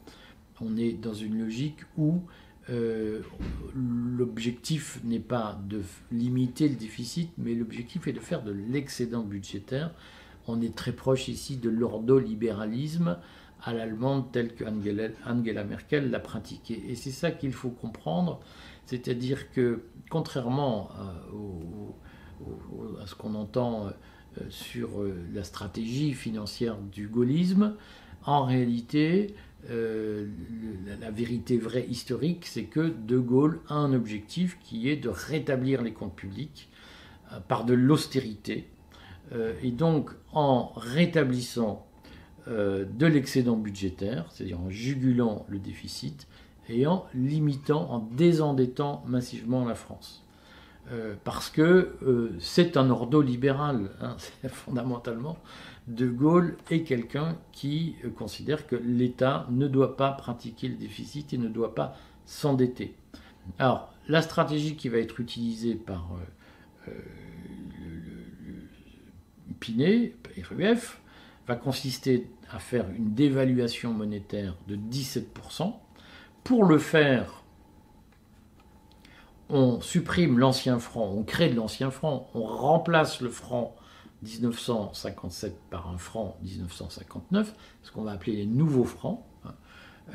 On 0.62 0.78
est 0.78 0.94
dans 0.94 1.14
une 1.14 1.40
logique 1.40 1.80
où 1.98 2.22
euh, 2.70 3.22
l'objectif 3.76 5.00
n'est 5.04 5.20
pas 5.20 5.60
de 5.68 5.82
limiter 6.12 6.68
le 6.68 6.76
déficit, 6.76 7.32
mais 7.38 7.56
l'objectif 7.56 8.08
est 8.08 8.14
de 8.14 8.20
faire 8.20 8.44
de 8.44 8.52
l'excédent 8.52 9.24
budgétaire. 9.24 9.92
On 10.48 10.62
est 10.62 10.76
très 10.76 10.92
proche 10.92 11.28
ici 11.28 11.58
de 11.58 11.70
l'ordolibéralisme 11.70 13.18
à 13.64 13.74
l'allemande 13.74 14.32
tel 14.32 14.56
que 14.56 14.64
Angela 14.66 15.64
Merkel 15.64 16.12
l'a 16.12 16.20
pratiqué. 16.20 16.84
Et 16.90 16.96
c'est 16.96 17.12
ça 17.12 17.32
qu'il 17.32 17.54
faut 17.54 17.70
comprendre, 17.70 18.40
c'est-à-dire 18.86 19.52
que 19.52 19.84
contrairement 20.10 20.90
à, 20.92 21.16
à 23.02 23.08
ce 23.08 23.16
qu'on 23.16 23.36
entend 23.36 23.88
euh, 23.88 24.42
sur 24.50 25.02
euh, 25.02 25.16
la 25.34 25.44
stratégie 25.44 26.14
financière 26.14 26.78
du 26.78 27.08
gaullisme, 27.08 27.76
en 28.26 28.46
réalité, 28.46 29.36
euh, 29.70 30.28
la, 31.02 31.12
vérité 31.12 31.58
vraie 31.58 31.86
historique, 31.88 32.46
c'est 32.46 32.64
que 32.64 32.94
De 33.06 33.20
Gaulle 33.20 33.60
a 33.68 33.76
un 33.76 33.94
objectif 33.94 34.58
qui 34.62 34.90
est 34.90 34.96
de 34.96 35.10
rétablir 35.10 35.82
les 35.82 35.92
comptes 35.92 36.16
publics 36.16 36.70
euh, 37.34 37.40
par 37.42 37.66
de 37.66 37.74
l'austérité. 37.74 38.68
Euh, 39.34 39.54
et 39.62 39.72
donc, 39.72 40.12
en 40.32 40.72
rétablissant 40.76 41.86
de 42.50 43.06
l'excédent 43.06 43.56
budgétaire, 43.56 44.26
c'est-à-dire 44.32 44.60
en 44.60 44.70
jugulant 44.70 45.46
le 45.50 45.60
déficit, 45.60 46.28
et 46.68 46.88
en 46.88 47.06
limitant, 47.14 47.90
en 47.92 48.00
désendettant 48.00 49.04
massivement 49.08 49.66
la 49.66 49.76
France. 49.76 50.26
parce 51.24 51.50
que 51.50 51.96
c'est 52.40 52.76
un 52.76 52.90
ordo 52.90 53.22
libéral, 53.22 53.92
hein, 54.02 54.18
fondamentalement. 54.50 55.38
De 55.90 56.08
Gaulle 56.08 56.56
est 56.70 56.84
quelqu'un 56.84 57.36
qui 57.52 57.96
euh, 58.06 58.12
considère 58.12 58.68
que 58.68 58.76
l'État 58.76 59.48
ne 59.50 59.68
doit 59.68 59.98
pas 59.98 60.12
pratiquer 60.12 60.68
le 60.68 60.76
déficit 60.76 61.34
et 61.34 61.38
ne 61.40 61.50
doit 61.50 61.74
pas 61.74 61.98
s'endetter. 62.28 62.96
Alors, 63.58 63.92
la 64.08 64.22
stratégie 64.22 64.76
qui 64.76 64.88
va 64.88 65.00
être 65.00 65.20
utilisée 65.20 65.74
par 65.74 66.12
euh, 66.14 66.90
euh, 66.90 66.92
le, 67.80 69.54
Pinet, 69.60 70.14
RUF, 70.48 71.02
va 71.48 71.56
consister 71.56 72.28
à 72.52 72.60
faire 72.60 72.86
une 72.90 73.14
dévaluation 73.14 73.94
monétaire 73.94 74.56
de 74.68 74.76
17%. 74.76 75.74
Pour 76.44 76.66
le 76.66 76.78
faire, 76.78 77.44
on 79.50 79.82
supprime 79.82 80.38
l'ancien 80.38 80.80
franc, 80.80 81.12
on 81.16 81.24
crée 81.24 81.50
de 81.50 81.56
l'ancien 81.56 81.92
franc, 81.92 82.30
on 82.34 82.44
remplace 82.44 83.22
le 83.22 83.30
franc 83.30 83.76
1957 84.24 85.56
par 85.70 85.90
un 85.90 85.98
franc 85.98 86.38
1959, 86.44 87.56
ce 87.84 87.92
qu'on 87.92 88.04
va 88.04 88.12
appeler 88.12 88.36
les 88.36 88.46
nouveaux 88.46 88.84
francs, 88.84 89.24
hein, 89.46 89.54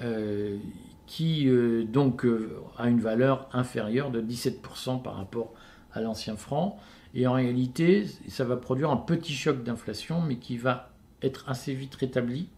euh, 0.00 0.59
qui 1.07 1.49
euh, 1.49 1.85
donc 1.85 2.25
euh, 2.25 2.61
a 2.79 2.88
une 2.88 3.00
valeur 3.00 3.49
inférieure 3.53 4.11
de 4.11 4.21
17% 4.21 5.03
par 5.03 5.17
rapport 5.17 5.53
à 5.93 6.00
l'ancien 6.00 6.37
franc. 6.37 6.79
Et 7.14 7.26
en 7.26 7.33
réalité, 7.33 8.07
ça 8.29 8.45
va 8.45 8.57
produire 8.57 8.91
un 8.91 8.97
petit 8.97 9.33
choc 9.33 9.62
d'inflation, 9.62 10.21
mais 10.21 10.37
qui 10.37 10.57
va 10.57 10.94
être 11.25 11.49
assez 11.49 11.75
vite 11.75 11.95
rétabli. 11.95 12.49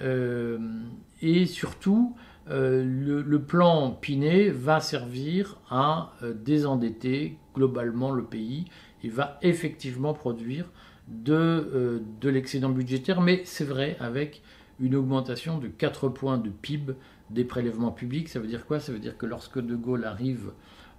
et 0.00 1.46
surtout, 1.46 2.14
le, 2.48 3.20
le, 3.22 3.42
plan 3.42 3.90
Pinet 3.90 4.48
va 4.48 4.80
servir 4.80 5.58
à 5.70 6.12
désendetter 6.44 7.36
globalement 7.54 8.10
le 8.10 8.24
pays 8.24 8.66
il 9.02 9.10
va 9.10 9.38
effectivement 9.42 10.14
produire 10.14 10.66
de, 11.08 11.34
euh, 11.34 12.00
de 12.20 12.28
l'excédent 12.28 12.70
budgétaire, 12.70 13.20
mais 13.20 13.42
c'est 13.44 13.64
vrai, 13.64 13.96
avec 14.00 14.42
une 14.80 14.94
augmentation 14.94 15.58
de 15.58 15.68
4 15.68 16.08
points 16.08 16.38
de 16.38 16.50
PIB 16.50 16.94
des 17.30 17.44
prélèvements 17.44 17.90
publics. 17.90 18.28
Ça 18.28 18.40
veut 18.40 18.46
dire 18.46 18.66
quoi? 18.66 18.80
Ça 18.80 18.92
veut 18.92 18.98
dire 18.98 19.16
que 19.16 19.26
lorsque 19.26 19.58
De 19.58 19.74
Gaulle 19.74 20.04
arrive 20.04 20.52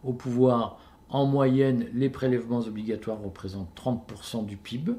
au 0.03 0.13
pouvoir, 0.13 0.79
en 1.09 1.25
moyenne, 1.25 1.87
les 1.93 2.09
prélèvements 2.09 2.59
obligatoires 2.59 3.19
représentent 3.19 3.75
30% 3.75 4.45
du 4.45 4.57
PIB. 4.57 4.93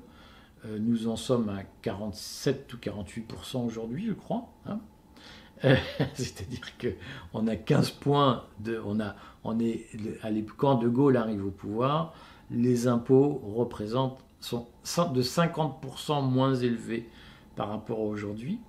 Euh, 0.66 0.78
nous 0.78 1.08
en 1.08 1.16
sommes 1.16 1.48
à 1.48 1.62
47 1.82 2.72
ou 2.74 2.76
48% 2.76 3.64
aujourd'hui, 3.64 4.06
je 4.06 4.12
crois. 4.12 4.48
Hein. 4.66 4.80
Euh, 5.64 5.76
c'est-à-dire 6.14 6.60
qu'on 6.78 7.46
a 7.46 7.56
15 7.56 7.90
points 7.92 8.44
de. 8.60 8.80
On, 8.84 9.00
a, 9.00 9.14
on 9.44 9.58
est, 9.58 9.86
quand 10.56 10.76
De 10.76 10.88
Gaulle 10.88 11.16
arrive 11.16 11.46
au 11.46 11.50
pouvoir, 11.50 12.14
les 12.50 12.88
impôts 12.88 13.40
représentent, 13.56 14.18
sont 14.40 14.66
de 15.12 15.22
50% 15.22 16.28
moins 16.28 16.54
élevés 16.54 17.08
par 17.56 17.68
rapport 17.68 17.98
à 17.98 18.02
aujourd'hui. 18.02 18.60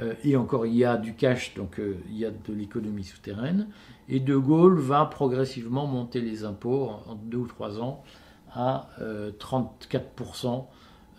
Euh, 0.00 0.14
et 0.24 0.36
encore, 0.36 0.66
il 0.66 0.74
y 0.74 0.84
a 0.84 0.96
du 0.96 1.14
cash, 1.14 1.54
donc 1.54 1.80
il 2.08 2.16
y 2.16 2.24
a 2.24 2.30
de 2.30 2.52
l'économie 2.52 3.04
souterraine. 3.04 3.68
Et 4.08 4.20
De 4.20 4.36
Gaulle 4.36 4.78
va 4.78 5.04
progressivement 5.06 5.86
monter 5.86 6.20
les 6.20 6.44
impôts 6.44 6.90
en, 7.08 7.14
deux 7.14 7.38
ou 7.38 7.46
trois 7.46 7.80
ans 7.80 8.04
à 8.52 8.88
34% 9.00 10.66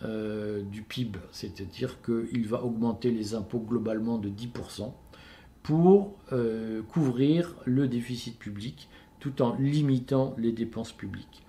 euh, 0.02 0.62
du 0.62 0.82
PIB. 0.82 1.18
C'est-à-dire 1.32 2.02
qu'il 2.02 2.46
va 2.46 2.62
augmenter 2.62 3.10
les 3.10 3.34
impôts 3.34 3.60
globalement 3.60 4.18
de 4.18 4.28
10% 4.28 4.92
pour 5.62 6.14
couvrir 6.88 7.56
le 7.64 7.88
déficit 7.88 8.38
public 8.38 8.88
tout 9.18 9.42
en 9.42 9.56
limitant 9.56 10.36
les 10.38 10.52
dépenses 10.52 10.92
publiques. 10.92 11.42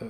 Euh, 0.00 0.06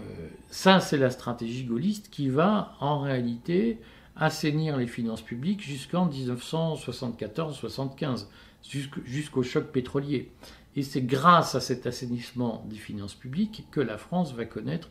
ça, 0.50 0.78
c'est 0.80 0.98
la 0.98 1.10
stratégie 1.10 1.64
gaulliste 1.64 2.10
qui 2.10 2.28
va 2.28 2.76
en 2.80 3.00
réalité 3.00 3.78
assainir 4.16 4.76
les 4.76 4.86
finances 4.86 5.22
publiques 5.22 5.62
jusqu'en 5.62 6.06
1974-75, 6.08 8.26
jusqu'au 9.04 9.42
choc 9.42 9.72
pétrolier. 9.72 10.30
Et 10.76 10.82
c'est 10.82 11.02
grâce 11.02 11.54
à 11.54 11.60
cet 11.60 11.86
assainissement 11.86 12.66
des 12.68 12.76
finances 12.76 13.14
publiques 13.14 13.66
que 13.70 13.80
la 13.80 13.96
France 13.98 14.34
va 14.34 14.44
connaître 14.44 14.90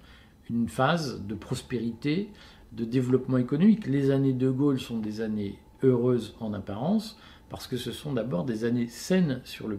une 0.50 0.67
phase 0.67 1.21
de 1.25 1.35
prospérité, 1.35 2.29
de 2.72 2.86
développement 2.86 3.38
économique. 3.38 3.88
Les 3.88 4.12
années 4.12 4.34
de 4.34 4.50
Gaulle 4.50 4.80
sont 4.80 5.00
des 5.00 5.22
années 5.22 5.60
heureuses 5.84 6.36
en 6.40 6.54
apparence, 6.54 7.18
parce 7.50 7.68
que 7.68 7.78
ce 7.78 7.92
sont 7.92 8.13
d'abord 8.13 8.46
des 8.46 8.63
années 8.63 8.88
saines 8.88 9.42
sur 9.44 9.68
le, 9.68 9.78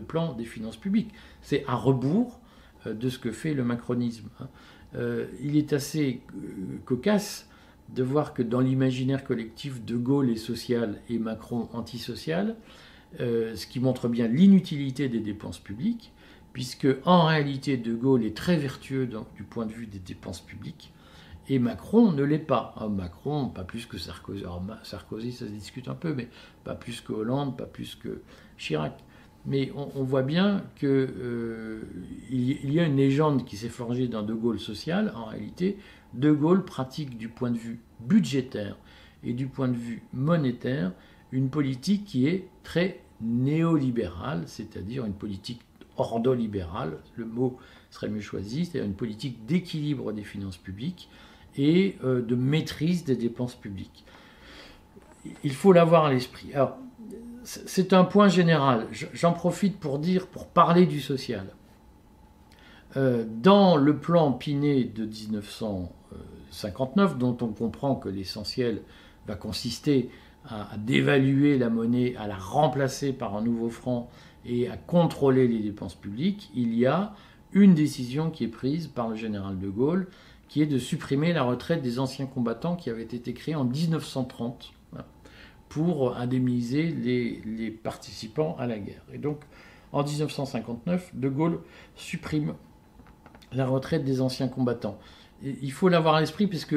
plan 0.00 0.34
des 0.34 0.44
finances 0.44 0.76
publiques. 0.76 1.10
C'est 1.40 1.64
à 1.66 1.74
rebours 1.74 2.38
euh, 2.86 2.94
de 2.94 3.08
ce 3.08 3.18
que 3.18 3.32
fait 3.32 3.54
le 3.54 3.64
macronisme. 3.64 4.28
Hein. 4.40 4.48
Euh, 4.94 5.26
il 5.42 5.56
est 5.56 5.72
assez 5.72 6.20
euh, 6.36 6.78
cocasse 6.84 7.48
de 7.94 8.02
voir 8.02 8.34
que 8.34 8.42
dans 8.42 8.60
l'imaginaire 8.60 9.24
collectif, 9.24 9.84
De 9.84 9.96
Gaulle 9.96 10.30
est 10.30 10.36
social 10.36 11.00
et 11.08 11.18
Macron 11.18 11.68
antisocial, 11.72 12.56
ce 13.18 13.66
qui 13.66 13.78
montre 13.78 14.08
bien 14.08 14.26
l'inutilité 14.26 15.08
des 15.08 15.20
dépenses 15.20 15.58
publiques, 15.60 16.12
puisque 16.54 16.88
en 17.04 17.26
réalité 17.26 17.76
De 17.76 17.94
Gaulle 17.94 18.24
est 18.24 18.34
très 18.34 18.56
vertueux 18.56 19.06
du 19.36 19.42
point 19.42 19.66
de 19.66 19.72
vue 19.72 19.86
des 19.86 19.98
dépenses 19.98 20.40
publiques, 20.40 20.93
et 21.48 21.58
Macron 21.58 22.12
ne 22.12 22.22
l'est 22.22 22.38
pas. 22.38 22.74
Ah, 22.76 22.88
Macron, 22.88 23.48
pas 23.48 23.64
plus 23.64 23.86
que 23.86 23.98
Sarkozy. 23.98 24.44
Sarkozy, 24.82 25.32
ça 25.32 25.46
se 25.46 25.50
discute 25.50 25.88
un 25.88 25.94
peu, 25.94 26.14
mais 26.14 26.28
pas 26.64 26.74
plus 26.74 27.00
que 27.00 27.12
Hollande, 27.12 27.56
pas 27.56 27.66
plus 27.66 27.94
que 27.94 28.22
Chirac. 28.56 28.98
Mais 29.46 29.70
on, 29.76 30.04
voit 30.04 30.22
bien 30.22 30.64
qu'il 30.76 30.88
euh, 30.88 31.82
y 32.30 32.80
a 32.80 32.84
une 32.84 32.96
légende 32.96 33.44
qui 33.44 33.58
s'est 33.58 33.68
forgée 33.68 34.08
dans 34.08 34.22
De 34.22 34.32
Gaulle 34.32 34.58
social. 34.58 35.12
En 35.14 35.26
réalité, 35.26 35.76
De 36.14 36.32
Gaulle 36.32 36.64
pratique 36.64 37.18
du 37.18 37.28
point 37.28 37.50
de 37.50 37.58
vue 37.58 37.80
budgétaire 38.00 38.78
et 39.22 39.34
du 39.34 39.46
point 39.46 39.68
de 39.68 39.76
vue 39.76 40.02
monétaire 40.14 40.92
une 41.30 41.50
politique 41.50 42.04
qui 42.04 42.26
est 42.26 42.48
très 42.62 43.00
néolibérale, 43.20 44.44
c'est-à-dire 44.46 45.04
une 45.04 45.14
politique 45.14 45.60
ordolibérale, 45.96 46.98
le 47.16 47.26
mot 47.26 47.58
serait 47.90 48.08
mieux 48.08 48.20
choisi, 48.20 48.64
c'est-à-dire 48.64 48.88
une 48.88 48.96
politique 48.96 49.44
d'équilibre 49.44 50.12
des 50.12 50.24
finances 50.24 50.56
publiques 50.56 51.08
et 51.56 51.96
euh, 52.04 52.22
de 52.22 52.34
maîtrise 52.34 53.04
des 53.04 53.16
dépenses 53.16 53.54
publiques. 53.54 54.04
Il 55.42 55.52
faut 55.52 55.72
l'avoir 55.72 56.06
à 56.06 56.12
l'esprit. 56.12 56.52
Alors, 56.54 56.76
c'est 57.44 57.92
un 57.92 58.04
point 58.04 58.28
général. 58.28 58.86
J'en 59.12 59.32
profite 59.32 59.78
pour 59.78 59.98
dire, 59.98 60.26
pour 60.26 60.46
parler 60.46 60.86
du 60.86 61.00
social. 61.00 61.46
Euh, 62.96 63.24
dans 63.28 63.76
le 63.76 63.96
plan 63.96 64.32
Pinet 64.32 64.84
de 64.84 65.04
1959, 65.04 67.18
dont 67.18 67.36
on 67.40 67.48
comprend 67.48 67.96
que 67.96 68.08
l'essentiel 68.08 68.82
va 69.26 69.34
consister 69.34 70.10
à, 70.48 70.76
dévaluer 70.76 71.58
la 71.58 71.70
monnaie, 71.70 72.14
à 72.16 72.28
la 72.28 72.36
remplacer 72.36 73.12
par 73.12 73.36
un 73.36 73.42
nouveau 73.42 73.70
franc 73.70 74.08
et 74.44 74.68
à 74.68 74.76
contrôler 74.76 75.48
les 75.48 75.60
dépenses 75.60 75.94
publiques, 75.94 76.50
il 76.54 76.74
y 76.74 76.84
a 76.86 77.14
une 77.54 77.74
décision 77.74 78.30
qui 78.30 78.44
est 78.44 78.48
prise 78.48 78.88
par 78.88 79.08
le 79.08 79.16
général 79.16 79.58
de 79.58 79.68
Gaulle, 79.68 80.08
qui 80.48 80.60
est 80.60 80.66
de 80.66 80.78
supprimer 80.78 81.32
la 81.32 81.42
retraite 81.42 81.82
des 81.82 81.98
anciens 81.98 82.26
combattants 82.26 82.76
qui 82.76 82.90
avait 82.90 83.02
été 83.02 83.32
créée 83.32 83.54
en 83.54 83.64
1930 83.64 84.72
pour 85.68 86.16
indemniser 86.16 86.90
les, 86.90 87.70
participants 87.70 88.56
à 88.60 88.66
la 88.66 88.78
guerre. 88.78 89.02
Et 89.12 89.18
donc, 89.18 89.40
en 89.92 90.04
1959, 90.04 91.10
De 91.14 91.28
Gaulle 91.28 91.60
supprime 91.96 92.54
la 93.52 93.66
retraite 93.66 94.04
des 94.04 94.20
anciens 94.20 94.48
combattants. 94.48 94.98
il 95.42 95.72
faut 95.72 95.88
l'avoir 95.88 96.16
à 96.16 96.20
l'esprit 96.20 96.46
puisque 96.46 96.76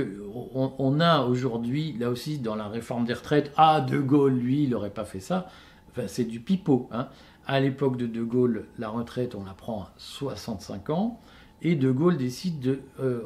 on, 0.53 0.99
a 0.99 1.21
aujourd'hui, 1.21 1.93
là 1.99 2.09
aussi, 2.09 2.39
dans 2.39 2.55
la 2.55 2.67
réforme 2.67 3.05
des 3.05 3.13
retraites, 3.13 3.51
ah, 3.57 3.81
De 3.81 3.99
Gaulle, 3.99 4.33
lui, 4.33 4.63
il 4.63 4.69
n'aurait 4.71 4.89
pas 4.89 5.05
fait 5.05 5.19
ça. 5.19 5.47
Enfin, 5.91 6.07
c'est 6.07 6.25
du 6.25 6.39
pipeau. 6.39 6.89
Hein. 6.91 7.09
À 7.49 7.61
l'époque 7.61 7.95
de 7.95 8.07
De 8.07 8.21
Gaulle, 8.23 8.65
la 8.77 8.89
retraite, 8.89 9.33
on 9.33 9.45
la 9.45 9.53
prend 9.53 9.83
à 9.83 9.93
65 9.97 10.89
ans. 10.89 11.19
Et 11.61 11.75
De 11.75 11.89
Gaulle 11.89 12.17
décide 12.17 12.59
de, 12.59 12.79
euh, 12.99 13.21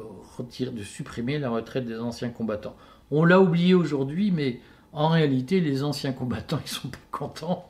de 0.60 0.82
supprimer 0.84 1.40
la 1.40 1.50
retraite 1.50 1.86
des 1.86 1.98
anciens 1.98 2.30
combattants. 2.30 2.76
On 3.10 3.24
l'a 3.24 3.40
oublié 3.40 3.74
aujourd'hui, 3.74 4.30
mais 4.30 4.60
en 4.92 5.08
réalité, 5.08 5.60
les 5.60 5.82
anciens 5.82 6.12
combattants, 6.12 6.60
ils 6.64 6.68
sont 6.70 6.88
pas 6.88 6.98
contents. 7.10 7.68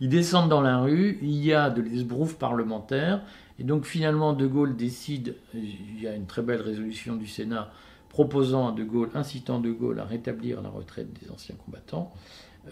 Ils 0.00 0.08
descendent 0.08 0.48
dans 0.48 0.60
la 0.60 0.78
rue, 0.78 1.18
il 1.20 1.44
y 1.44 1.52
a 1.52 1.68
de 1.68 1.82
l'esbrouf 1.82 2.34
parlementaire, 2.34 3.22
et 3.58 3.64
donc 3.64 3.86
finalement 3.86 4.32
De 4.34 4.46
Gaulle 4.46 4.76
décide, 4.76 5.34
il 5.52 6.00
y 6.00 6.06
a 6.06 6.14
une 6.14 6.26
très 6.26 6.42
belle 6.42 6.60
résolution 6.60 7.16
du 7.16 7.26
Sénat 7.26 7.72
proposant 8.16 8.68
à 8.68 8.72
De 8.72 8.82
Gaulle, 8.82 9.10
incitant 9.14 9.60
De 9.60 9.70
Gaulle 9.70 10.00
à 10.00 10.04
rétablir 10.06 10.62
la 10.62 10.70
retraite 10.70 11.12
des 11.20 11.30
anciens 11.30 11.54
combattants. 11.54 12.14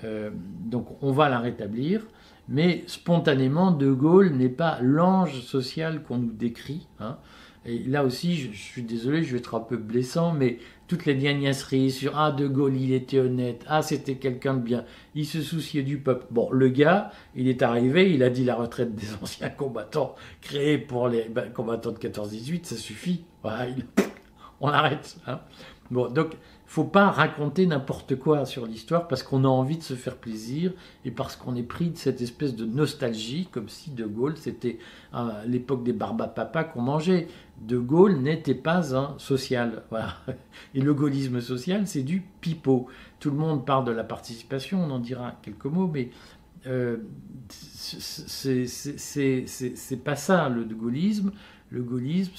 Euh, 0.02 0.30
donc 0.64 0.86
on 1.02 1.12
va 1.12 1.28
la 1.28 1.38
rétablir, 1.38 2.06
mais 2.48 2.82
spontanément 2.86 3.70
De 3.70 3.92
Gaulle 3.92 4.30
n'est 4.30 4.48
pas 4.48 4.78
l'ange 4.80 5.42
social 5.42 6.02
qu'on 6.02 6.16
nous 6.16 6.32
décrit. 6.32 6.88
Hein. 6.98 7.18
Et 7.66 7.78
là 7.80 8.04
aussi, 8.04 8.36
je, 8.36 8.56
suis 8.56 8.84
désolé, 8.84 9.22
je 9.22 9.32
vais 9.32 9.38
être 9.38 9.54
un 9.54 9.60
peu 9.60 9.76
blessant, 9.76 10.32
mais 10.32 10.56
toutes 10.86 11.04
les 11.04 11.14
gnagnaceries 11.14 11.90
sur 11.90 12.18
Ah, 12.18 12.32
De 12.32 12.48
Gaulle, 12.48 12.78
il 12.78 12.94
était 12.94 13.18
honnête, 13.18 13.66
Ah, 13.68 13.82
c'était 13.82 14.14
quelqu'un 14.14 14.54
de 14.54 14.62
bien, 14.62 14.86
il 15.14 15.26
se 15.26 15.42
souciait 15.42 15.82
du 15.82 15.98
peuple. 15.98 16.24
Bon, 16.30 16.50
le 16.52 16.70
gars, 16.70 17.10
il 17.36 17.48
est 17.48 17.60
arrivé, 17.60 18.14
il 18.14 18.22
a 18.22 18.30
dit 18.30 18.46
la 18.46 18.54
retraite 18.54 18.94
des 18.94 19.12
anciens 19.22 19.50
combattants 19.50 20.14
créés 20.40 20.78
pour 20.78 21.08
les 21.08 21.28
ben, 21.28 21.52
combattants 21.52 21.92
de 21.92 21.98
14-18, 21.98 22.64
ça 22.64 22.76
suffit. 22.76 23.24
Voilà, 23.42 23.66
on 24.60 24.68
arrête. 24.68 25.16
Hein. 25.26 25.40
Bon, 25.90 26.08
donc 26.08 26.36
faut 26.66 26.84
pas 26.84 27.10
raconter 27.10 27.66
n'importe 27.66 28.16
quoi 28.16 28.46
sur 28.46 28.66
l'histoire 28.66 29.06
parce 29.06 29.22
qu'on 29.22 29.44
a 29.44 29.48
envie 29.48 29.76
de 29.76 29.82
se 29.82 29.94
faire 29.94 30.16
plaisir 30.16 30.72
et 31.04 31.10
parce 31.10 31.36
qu'on 31.36 31.54
est 31.56 31.62
pris 31.62 31.90
de 31.90 31.96
cette 31.96 32.20
espèce 32.20 32.56
de 32.56 32.64
nostalgie, 32.64 33.48
comme 33.52 33.68
si 33.68 33.90
De 33.90 34.06
Gaulle, 34.06 34.36
c'était 34.36 34.78
à 35.12 35.42
l'époque 35.46 35.84
des 35.84 35.92
barbapapas 35.92 36.64
qu'on 36.64 36.82
mangeait. 36.82 37.28
De 37.60 37.78
Gaulle 37.78 38.16
n'était 38.16 38.54
pas 38.54 38.96
un 38.96 39.14
social. 39.18 39.84
Et 40.74 40.80
le 40.80 40.94
gaullisme 40.94 41.40
social, 41.40 41.86
c'est 41.86 42.02
du 42.02 42.24
pipeau. 42.40 42.88
Tout 43.20 43.30
le 43.30 43.36
monde 43.36 43.64
parle 43.64 43.84
de 43.84 43.92
la 43.92 44.02
participation, 44.02 44.82
on 44.82 44.90
en 44.90 44.98
dira 44.98 45.34
quelques 45.42 45.66
mots, 45.66 45.86
mais 45.86 46.10
euh, 46.66 46.96
c'est 47.48 48.64
pas 50.02 50.16
ça 50.16 50.48
le 50.48 50.64
gaullisme. 50.64 51.30
Le 51.74 51.82
gaullisme, 51.82 52.32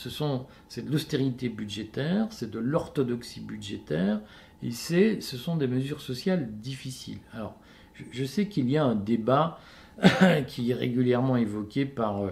c'est 0.69 0.85
de 0.85 0.89
l'austérité 0.89 1.49
budgétaire, 1.49 2.27
c'est 2.29 2.49
de 2.49 2.57
l'orthodoxie 2.57 3.41
budgétaire, 3.41 4.21
et 4.63 4.71
ce 4.71 5.19
sont 5.19 5.57
des 5.57 5.67
mesures 5.67 5.99
sociales 5.99 6.49
difficiles. 6.61 7.17
Alors, 7.33 7.57
je, 8.11 8.23
sais 8.23 8.47
qu'il 8.47 8.69
y 8.69 8.77
a 8.77 8.85
un 8.85 8.95
débat 8.95 9.59
qui 10.47 10.71
est 10.71 10.73
régulièrement 10.73 11.35
évoqué 11.35 11.83
par 11.83 12.23
euh, 12.23 12.31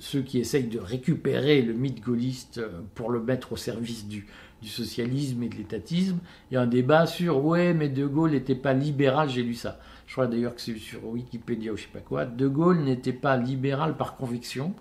ceux 0.00 0.20
qui 0.20 0.38
essayent 0.38 0.68
de 0.68 0.78
récupérer 0.78 1.62
le 1.62 1.72
mythe 1.72 2.02
gaulliste 2.02 2.58
euh, 2.58 2.82
pour 2.94 3.08
le 3.08 3.22
mettre 3.22 3.54
au 3.54 3.56
service 3.56 4.06
du, 4.06 4.26
socialisme 4.62 5.42
et 5.44 5.48
de 5.48 5.54
l'étatisme. 5.54 6.18
Il 6.50 6.54
y 6.54 6.56
a 6.58 6.60
un 6.60 6.66
débat 6.66 7.06
sur 7.06 7.42
ouais, 7.42 7.72
mais 7.72 7.88
De 7.88 8.06
Gaulle 8.06 8.32
n'était 8.32 8.54
pas 8.54 8.74
libéral, 8.74 9.30
j'ai 9.30 9.42
lu 9.42 9.54
ça. 9.54 9.80
Je 10.06 10.12
crois 10.12 10.26
d'ailleurs 10.26 10.54
que 10.54 10.60
c'est 10.60 10.76
sur 10.76 11.06
Wikipédia 11.06 11.72
ou 11.72 11.76
je 11.78 11.84
sais 11.84 11.88
pas 11.90 12.00
quoi. 12.00 12.26
De 12.26 12.48
Gaulle 12.48 12.80
n'était 12.80 13.14
pas 13.14 13.38
libéral 13.38 13.96
par 13.96 14.16
conviction, 14.16 14.74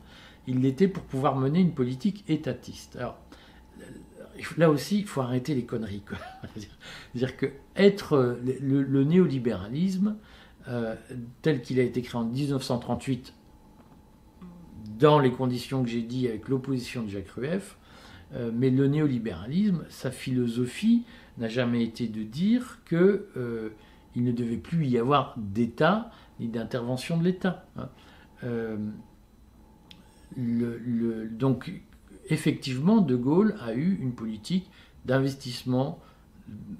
il 0.47 0.61
l'était 0.61 0.87
pour 0.87 1.03
pouvoir 1.03 1.35
mener 1.35 1.59
une 1.59 1.73
politique 1.73 2.23
étatiste. 2.29 2.95
Alors, 2.95 3.17
là 4.57 4.69
aussi, 4.69 4.99
il 4.99 5.05
faut 5.05 5.21
arrêter 5.21 5.53
les 5.53 5.65
conneries. 5.65 6.03
C'est-à-dire 7.13 7.37
que 7.37 7.47
être 7.75 8.39
le, 8.61 9.03
néolibéralisme, 9.03 10.15
euh, 10.69 10.95
tel 11.41 11.61
qu'il 11.61 11.79
a 11.79 11.83
été 11.83 12.01
créé 12.01 12.19
en 12.19 12.25
1938, 12.25 13.33
dans 14.97 15.19
les 15.19 15.31
conditions 15.31 15.83
que 15.83 15.89
j'ai 15.89 16.01
dit 16.01 16.27
avec 16.27 16.47
l'opposition 16.47 17.03
de 17.03 17.09
Jacques 17.09 17.29
Rueff, 17.29 17.77
euh, 18.33 18.51
mais 18.53 18.69
le 18.69 18.87
néolibéralisme, 18.87 19.85
sa 19.89 20.11
philosophie 20.11 21.03
n'a 21.37 21.49
jamais 21.49 21.83
été 21.83 22.07
de 22.07 22.23
dire 22.23 22.79
qu'il 22.87 22.97
euh, 22.97 23.69
ne 24.15 24.31
devait 24.31 24.57
plus 24.57 24.87
y 24.87 24.97
avoir 24.97 25.35
d'État 25.37 26.09
ni 26.39 26.47
d'intervention 26.47 27.17
de 27.17 27.23
l'État. 27.25 27.65
Hein 27.75 27.89
donc, 30.35 31.71
effectivement, 32.29 32.97
De 32.97 33.15
Gaulle 33.15 33.55
a 33.61 33.73
eu 33.73 33.97
une 34.01 34.13
politique 34.13 34.69
d'investissement 35.05 35.99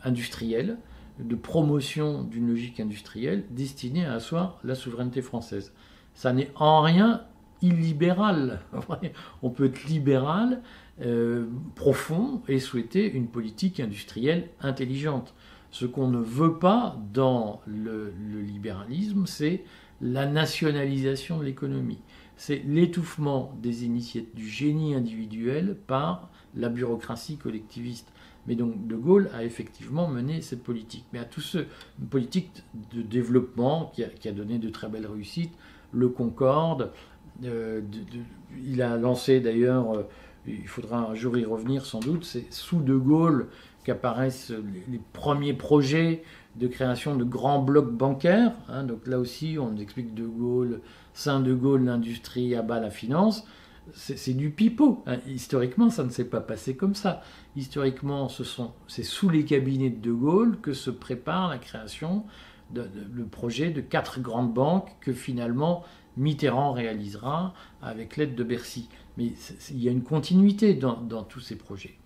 industriel, 0.03 0.77
de 1.19 1.35
promotion 1.35 2.23
d'une 2.23 2.49
logique 2.49 2.79
industrielle 2.79 3.45
destinée 3.49 4.05
à 4.05 4.13
asseoir 4.13 4.59
la 4.63 4.75
souveraineté 4.75 5.21
française. 5.21 5.73
Ça 6.13 6.33
n'est 6.33 6.51
en 6.55 6.81
rien 6.81 7.23
illibéral. 7.61 8.61
On 9.41 9.49
peut 9.49 9.65
être 9.65 9.85
libéral, 9.85 10.61
euh, 11.01 11.47
profond, 11.75 12.41
et 12.47 12.59
souhaiter 12.59 13.11
une 13.11 13.27
politique 13.27 13.79
industrielle 13.79 14.49
intelligente. 14.61 15.33
Ce 15.71 15.85
qu'on 15.85 16.07
ne 16.07 16.19
veut 16.19 16.59
pas 16.59 16.97
dans 17.13 17.61
le 17.65 18.13
libéralisme, 18.41 19.25
c'est 19.25 19.63
la 20.01 20.25
nationalisation 20.25 21.39
de 21.39 21.45
l'économie 21.45 21.99
c'est 22.37 22.63
l'étouffement 22.65 23.51
des 23.61 23.83
initiatives 23.83 24.33
du 24.35 24.47
génie 24.47 24.93
individuel 24.93 25.75
par 25.87 26.29
la 26.55 26.69
bureaucratie 26.69 27.37
collectiviste. 27.37 28.11
Mais 28.47 28.55
donc 28.55 28.87
De 28.87 28.95
Gaulle 28.95 29.29
a 29.33 29.43
effectivement 29.43 30.07
mené 30.07 30.41
cette 30.41 30.63
politique. 30.63 31.05
Mais 31.11 31.19
à 31.19 31.25
tout 31.25 31.41
ce 31.41 31.57
une 31.99 32.07
politique 32.09 32.63
de 32.93 33.01
développement 33.01 33.91
qui 33.93 34.27
a, 34.27 34.31
donné 34.31 34.59
de 34.59 34.69
très 34.69 34.87
belles 34.87 35.07
réussites, 35.07 35.53
le 35.91 36.07
Concorde, 36.09 36.91
euh, 37.43 37.81
il 38.63 38.81
a 38.81 38.97
lancé 38.97 39.39
d'ailleurs, 39.39 39.91
euh, 39.93 40.03
il 40.47 40.67
faudra 40.67 41.09
un 41.09 41.15
jour 41.15 41.37
y 41.37 41.43
revenir 41.43 41.85
sans 41.85 41.99
doute, 41.99 42.23
c'est 42.23 42.51
sous 42.53 42.81
De 42.81 42.95
Gaulle 42.95 43.47
qu'apparaissent 43.83 44.53
les, 44.89 44.99
premiers 45.13 45.53
projets 45.53 46.23
de 46.55 46.67
création 46.67 47.15
de 47.15 47.23
grands 47.23 47.61
blocs 47.61 47.91
bancaires. 47.91 48.53
Hein. 48.69 48.83
donc 48.83 49.07
là 49.07 49.19
aussi, 49.19 49.57
on 49.59 49.77
explique 49.77 50.13
De 50.13 50.25
Gaulle 50.25 50.81
Saint-De 51.17 51.55
Gaulle, 51.55 51.85
l'industrie, 51.85 52.53
à 52.53 52.61
bas 52.61 52.79
la 52.79 52.91
finance, 52.91 53.43
c'est 53.91 54.35
du 54.35 54.51
pipeau. 54.51 55.03
Hein. 55.07 55.17
Historiquement, 55.27 55.89
ça 55.89 56.03
ne 56.03 56.11
s'est 56.11 56.29
pas 56.29 56.41
passé 56.41 56.75
comme 56.75 56.93
ça. 56.93 57.23
Historiquement, 57.55 58.27
c'est 58.87 59.03
sous 59.03 59.27
les 59.27 59.43
cabinets 59.43 59.89
de 59.89 59.99
De 59.99 60.11
Gaulle 60.11 60.59
que 60.61 60.73
se 60.73 60.91
prépare 60.91 61.49
la 61.49 61.57
création, 61.57 62.23
de, 62.69 62.87
le 63.11 63.25
projet 63.25 63.71
de 63.71 63.81
quatre 63.81 64.19
grandes 64.19 64.53
banques 64.53 64.95
que 65.01 65.11
finalement 65.11 65.83
Mitterrand 66.17 66.73
réalisera 66.73 67.55
avec 67.81 68.15
l'aide 68.15 68.35
de 68.35 68.43
Bercy. 68.43 68.87
Mais 69.17 69.31
il 69.71 69.83
y 69.83 69.89
a 69.89 69.91
une 69.91 70.03
continuité 70.03 70.75
dans, 70.75 71.23
tous 71.23 71.39
ces 71.39 71.55
projets. 71.55 71.97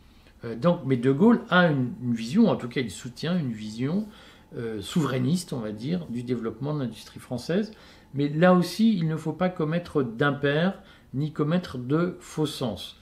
Euh, 0.46 0.56
mais 0.86 0.96
De 0.96 1.12
Gaulle 1.12 1.42
a 1.50 1.68
une, 1.68 2.14
vision, 2.14 2.48
en 2.48 2.56
tout 2.56 2.70
cas 2.70 2.80
il 2.80 2.92
soutient 2.92 3.38
une 3.38 3.52
vision 3.52 4.08
euh, 4.56 4.82
souverainiste, 4.82 5.52
on 5.52 5.60
va 5.60 5.74
dire, 5.74 6.06
du 6.08 6.24
développement 6.24 6.74
de 6.74 6.80
l'industrie 6.80 7.20
française. 7.20 7.74
Mais 8.14 8.30
là 8.30 8.54
aussi, 8.54 8.96
il 8.98 9.08
ne 9.08 9.16
faut 9.16 9.34
pas 9.34 9.50
commettre 9.50 10.04
d'impair 10.04 10.82
ni 11.14 11.32
commettre 11.32 11.78
de 11.78 12.18
faux 12.20 12.46
sens. 12.46 12.98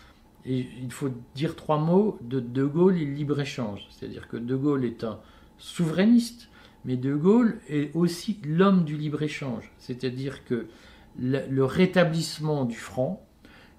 Et 0.46 0.68
il 0.82 0.92
faut 0.92 1.10
dire 1.36 1.56
trois 1.56 1.78
mots 1.78 2.18
de 2.22 2.40
De 2.40 2.66
Gaulle 2.66 2.98
et 2.98 3.06
libre-échange. 3.06 3.88
C'est-à-dire 3.90 4.28
que 4.28 4.38
De 4.38 4.56
Gaulle 4.56 4.86
est 4.86 5.04
un 5.04 5.20
souverainiste, 5.58 6.50
mais 6.86 6.96
De 6.96 7.14
Gaulle 7.14 7.60
est 7.68 7.96
aussi 7.96 8.40
l'homme 8.46 8.84
du 8.84 8.98
libre-échange. 8.98 9.72
C'est-à-dire 9.78 10.46
que 10.46 10.68
le 11.18 11.64
rétablissement 11.64 12.66
du 12.66 12.78
franc, 12.78 13.26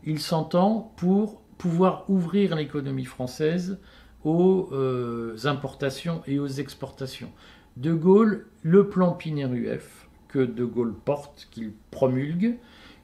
il 0.05 0.19
s'entend 0.19 0.93
pour 0.97 1.41
pouvoir 1.59 2.09
ouvrir 2.09 2.57
l'économie 2.57 3.05
française 3.05 3.79
aux 4.25 4.69
euh, 4.73 5.37
importations 5.45 6.23
et 6.27 6.39
aux 6.39 6.47
exportations. 6.47 7.31
De 7.77 7.95
Gaulle, 7.95 8.47
le 8.63 8.89
plan 8.89 9.13
Pinet-Rueff, 9.13 10.00
que 10.31 10.39
De 10.39 10.65
Gaulle 10.65 10.95
porte, 10.95 11.49
qu'il 11.51 11.73
promulgue, 11.91 12.57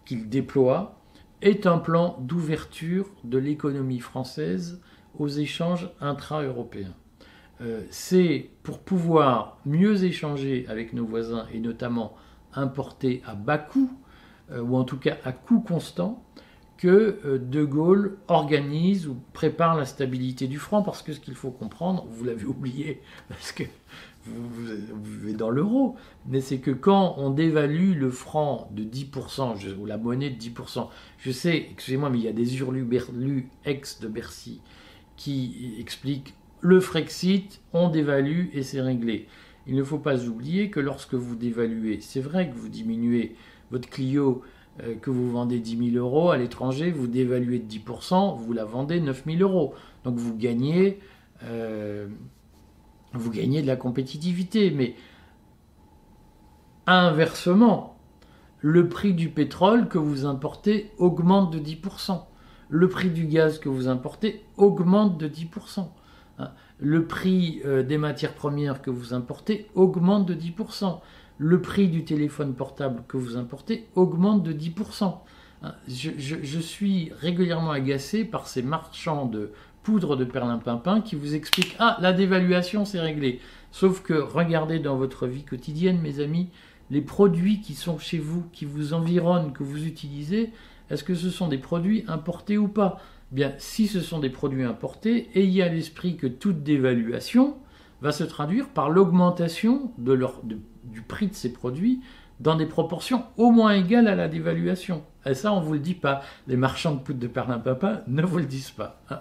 qu'il 0.04 0.28
déploie, 0.28 1.00
est 1.42 1.66
un 1.66 1.78
plan 1.78 2.16
d'ouverture 2.20 3.10
de 3.24 3.38
l'économie 3.38 4.00
française 4.00 4.80
aux 5.18 5.28
échanges 5.28 5.90
intra-européens. 6.00 6.94
Euh, 7.60 7.82
c'est 7.90 8.50
pour 8.62 8.78
pouvoir 8.78 9.58
mieux 9.64 10.04
échanger 10.04 10.66
avec 10.68 10.92
nos 10.92 11.04
voisins 11.04 11.46
et 11.52 11.58
notamment 11.58 12.14
importer 12.54 13.22
à 13.26 13.34
bas 13.34 13.58
coût, 13.58 13.90
euh, 14.50 14.60
ou 14.60 14.76
en 14.76 14.84
tout 14.84 14.98
cas 14.98 15.16
à 15.24 15.32
coût 15.32 15.60
constant, 15.60 16.22
que 16.76 17.18
euh, 17.24 17.38
De 17.38 17.64
Gaulle 17.64 18.18
organise 18.28 19.06
ou 19.06 19.16
prépare 19.32 19.76
la 19.76 19.84
stabilité 19.84 20.46
du 20.46 20.58
franc, 20.58 20.82
parce 20.82 21.02
que 21.02 21.12
ce 21.12 21.20
qu'il 21.20 21.34
faut 21.34 21.50
comprendre, 21.50 22.06
vous 22.10 22.24
l'avez 22.24 22.44
oublié, 22.46 23.00
parce 23.28 23.52
que 23.52 23.64
vous, 24.26 24.48
vivez 25.04 25.34
dans 25.34 25.50
l'euro, 25.50 25.96
mais 26.26 26.40
c'est 26.40 26.58
que 26.58 26.72
quand 26.72 27.14
on 27.18 27.30
dévalue 27.30 27.96
le 27.96 28.10
franc 28.10 28.68
de 28.72 28.82
10%, 28.82 29.76
ou 29.76 29.86
la 29.86 29.98
monnaie 29.98 30.30
de 30.30 30.40
10%, 30.40 30.88
je 31.18 31.30
sais, 31.30 31.68
excusez-moi, 31.70 32.10
mais 32.10 32.18
il 32.18 32.24
y 32.24 32.28
a 32.28 32.32
des 32.32 32.58
hurlus 32.58 32.88
ex 33.64 34.00
de 34.00 34.08
Bercy 34.08 34.60
qui 35.16 35.76
expliquent 35.78 36.34
le 36.60 36.80
Frexit, 36.80 37.60
on 37.72 37.88
dévalue 37.88 38.46
et 38.52 38.62
c'est 38.62 38.80
réglé. 38.80 39.28
Il 39.66 39.74
ne 39.74 39.84
faut 39.84 39.98
pas 39.98 40.24
oublier 40.26 40.70
que 40.70 40.80
lorsque 40.80 41.14
vous 41.14 41.36
dévaluez, 41.36 42.00
c'est 42.00 42.20
vrai 42.20 42.50
que 42.50 42.54
vous 42.54 42.68
diminuez 42.68 43.36
votre 43.70 43.88
Clio 43.88 44.42
que 45.00 45.10
vous 45.10 45.30
vendez 45.30 45.58
10 45.58 45.92
000 45.92 46.04
euros 46.04 46.30
à 46.30 46.36
l'étranger, 46.36 46.90
vous 46.90 47.06
dévaluez 47.06 47.58
de 47.58 47.72
10%, 47.72 48.36
vous 48.38 48.52
la 48.52 48.64
vendez 48.64 49.00
9 49.00 49.24
000 49.26 49.38
euros. 49.40 49.74
Donc 50.04 50.16
vous 50.16 50.36
gagnez, 50.36 51.00
euh, 51.44 52.08
vous 53.12 53.30
gagnez 53.30 53.62
de 53.62 53.66
la 53.66 53.76
compétitivité. 53.76 54.70
Mais 54.70 54.94
inversement, 56.86 57.98
le 58.60 58.88
prix 58.88 59.14
du 59.14 59.28
pétrole 59.28 59.88
que 59.88 59.98
vous 59.98 60.26
importez 60.26 60.90
augmente 60.98 61.52
de 61.52 61.58
10%. 61.58 62.20
Le 62.68 62.88
prix 62.88 63.10
du 63.10 63.26
gaz 63.26 63.58
que 63.58 63.68
vous 63.68 63.88
importez 63.88 64.44
augmente 64.56 65.18
de 65.18 65.28
10% 65.28 65.88
le 66.78 67.06
prix 67.06 67.60
euh, 67.64 67.82
des 67.82 67.98
matières 67.98 68.34
premières 68.34 68.82
que 68.82 68.90
vous 68.90 69.14
importez 69.14 69.66
augmente 69.74 70.26
de 70.26 70.34
10%. 70.34 71.00
Le 71.38 71.60
prix 71.60 71.88
du 71.88 72.04
téléphone 72.04 72.54
portable 72.54 73.02
que 73.08 73.16
vous 73.16 73.36
importez 73.36 73.86
augmente 73.94 74.42
de 74.42 74.52
10%. 74.52 75.14
Hein, 75.62 75.74
je, 75.88 76.58
suis 76.58 77.12
régulièrement 77.20 77.70
agacé 77.70 78.24
par 78.24 78.46
ces 78.46 78.62
marchands 78.62 79.26
de 79.26 79.52
poudre 79.82 80.16
de 80.16 80.24
perlimpinpin 80.24 81.00
qui 81.00 81.14
vous 81.14 81.34
expliquent 81.34 81.76
Ah, 81.78 81.96
la 82.00 82.12
dévaluation, 82.12 82.84
c'est 82.84 83.00
réglé. 83.00 83.40
Sauf 83.70 84.02
que 84.02 84.14
regardez 84.14 84.78
dans 84.78 84.96
votre 84.96 85.26
vie 85.26 85.44
quotidienne, 85.44 86.00
mes 86.00 86.20
amis, 86.20 86.48
les 86.90 87.02
produits 87.02 87.60
qui 87.60 87.74
sont 87.74 87.98
chez 87.98 88.18
vous, 88.18 88.44
qui 88.52 88.64
vous 88.64 88.94
environnent, 88.94 89.52
que 89.52 89.62
vous 89.62 89.86
utilisez, 89.86 90.50
est-ce 90.90 91.04
que 91.04 91.14
ce 91.14 91.30
sont 91.30 91.48
des 91.48 91.58
produits 91.58 92.04
importés 92.08 92.58
ou 92.58 92.68
pas? 92.68 92.98
Bien, 93.32 93.52
si 93.58 93.88
ce 93.88 94.00
sont 94.00 94.20
des 94.20 94.30
produits 94.30 94.62
importés, 94.62 95.28
ayez 95.34 95.62
à 95.62 95.68
l'esprit 95.68 96.16
que 96.16 96.28
toute 96.28 96.62
dévaluation 96.62 97.56
va 98.02 98.12
se 98.12 98.24
traduire 98.24 98.68
par 98.68 98.88
l'augmentation 98.88 99.90
de 99.98 100.12
du 100.92 101.02
prix 101.02 101.28
de 101.28 101.34
ces 101.34 101.52
produits 101.52 102.00
dans 102.40 102.54
des 102.54 102.66
proportions 102.66 103.24
au 103.36 103.50
moins 103.50 103.72
égales 103.72 104.08
à 104.08 104.14
la 104.14 104.28
dévaluation. 104.28 105.02
Et 105.24 105.34
ça, 105.34 105.52
on 105.52 105.60
ne 105.60 105.64
vous 105.64 105.72
le 105.72 105.78
dit 105.78 105.94
pas. 105.94 106.22
Les 106.46 106.56
marchands 106.56 106.94
de 106.94 107.00
poudre 107.00 107.18
de 107.18 107.26
Perlin-Papa 107.26 108.02
ne 108.06 108.22
vous 108.22 108.38
le 108.38 108.44
disent 108.44 108.70
pas. 108.70 109.00
Hein, 109.10 109.20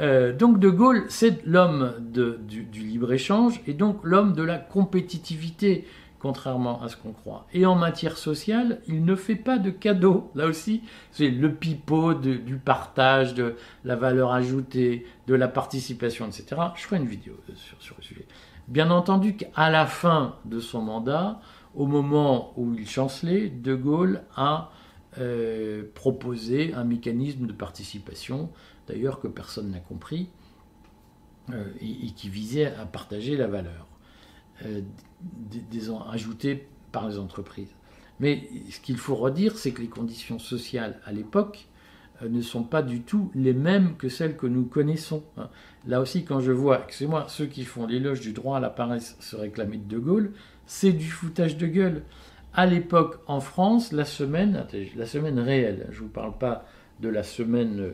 euh, 0.00 0.32
donc 0.32 0.58
De 0.58 0.68
Gaulle, 0.68 1.04
c'est 1.08 1.44
l'homme 1.46 1.94
du, 2.00 2.66
libre-échange 2.72 3.60
et 3.66 3.74
donc 3.74 4.00
l'homme 4.02 4.32
de 4.34 4.42
la 4.42 4.58
compétitivité 4.58 5.86
contrairement 6.18 6.82
à 6.82 6.88
ce 6.88 6.96
qu'on 6.96 7.12
croit. 7.12 7.46
Et 7.52 7.66
en 7.66 7.76
matière 7.76 8.18
sociale, 8.18 8.80
il 8.88 9.04
ne 9.04 9.14
fait 9.14 9.36
pas 9.36 9.58
de 9.58 9.70
cadeaux. 9.70 10.30
Là 10.34 10.46
aussi, 10.46 10.82
c'est 11.12 11.28
le 11.28 11.52
pipeau 11.52 12.14
du 12.14 12.56
partage, 12.56 13.34
de 13.34 13.54
la 13.84 13.94
valeur 13.94 14.32
ajoutée, 14.32 15.06
de 15.28 15.34
la 15.34 15.46
participation, 15.46 16.26
etc. 16.26 16.46
Je 16.74 16.82
ferai 16.82 16.96
une 16.96 17.06
vidéo 17.06 17.34
sur, 17.78 17.94
le 17.96 18.02
sujet. 18.02 18.26
Bien 18.68 18.90
entendu 18.90 19.36
qu'à 19.36 19.70
la 19.70 19.86
fin 19.86 20.36
de 20.44 20.58
son 20.58 20.82
mandat, 20.82 21.40
au 21.74 21.86
moment 21.86 22.52
où 22.56 22.74
il 22.74 22.88
chancelait, 22.88 23.48
De 23.48 23.74
Gaulle 23.74 24.22
a 24.34 24.70
euh, 25.18 25.84
proposé 25.94 26.74
un 26.74 26.84
mécanisme 26.84 27.46
de 27.46 27.52
participation, 27.52 28.50
d'ailleurs 28.88 29.20
que 29.20 29.28
personne 29.28 29.70
n'a 29.70 29.78
compris, 29.80 30.28
euh, 31.50 31.70
et 31.80 32.10
qui 32.10 32.28
visait 32.28 32.74
à 32.74 32.86
partager 32.86 33.36
la 33.36 33.46
valeur. 33.46 33.86
Euh, 34.64 34.80
des, 35.20 35.90
ajoutés 36.10 36.66
par 36.90 37.08
les 37.08 37.18
entreprises. 37.18 37.74
Mais 38.20 38.48
ce 38.70 38.80
qu'il 38.80 38.96
faut 38.96 39.14
redire, 39.14 39.58
c'est 39.58 39.72
que 39.72 39.82
les 39.82 39.88
conditions 39.88 40.38
sociales 40.38 41.00
à 41.04 41.12
l'époque 41.12 41.68
ne 42.22 42.40
sont 42.40 42.62
pas 42.62 42.82
du 42.82 43.02
tout 43.02 43.30
les 43.34 43.52
mêmes 43.52 43.96
que 43.96 44.08
celles 44.08 44.36
que 44.36 44.46
nous 44.46 44.64
connaissons. 44.64 45.22
Hein. 45.36 45.48
Là 45.86 46.00
aussi, 46.00 46.24
quand 46.24 46.40
je 46.40 46.52
vois, 46.52 46.84
excusez-moi, 46.84 47.26
ceux 47.28 47.46
qui 47.46 47.64
font 47.64 47.86
l'éloge 47.86 48.20
du 48.20 48.32
droit 48.32 48.56
à 48.56 48.60
la 48.60 48.70
paresse 48.70 49.16
se 49.20 49.36
réclamer 49.36 49.78
de 49.78 49.96
De 49.96 49.98
Gaulle, 49.98 50.32
c'est 50.66 50.92
du 50.92 51.08
foutage 51.08 51.56
de 51.56 51.66
gueule. 51.66 52.02
À 52.54 52.66
l'époque, 52.66 53.20
en 53.26 53.40
France, 53.40 53.92
la 53.92 54.04
semaine, 54.04 54.66
la 54.96 55.06
semaine 55.06 55.38
réelle, 55.38 55.86
je 55.90 56.00
ne 56.00 56.06
vous 56.06 56.12
parle 56.12 56.36
pas 56.38 56.66
de 57.00 57.08
la 57.08 57.22
semaine 57.22 57.92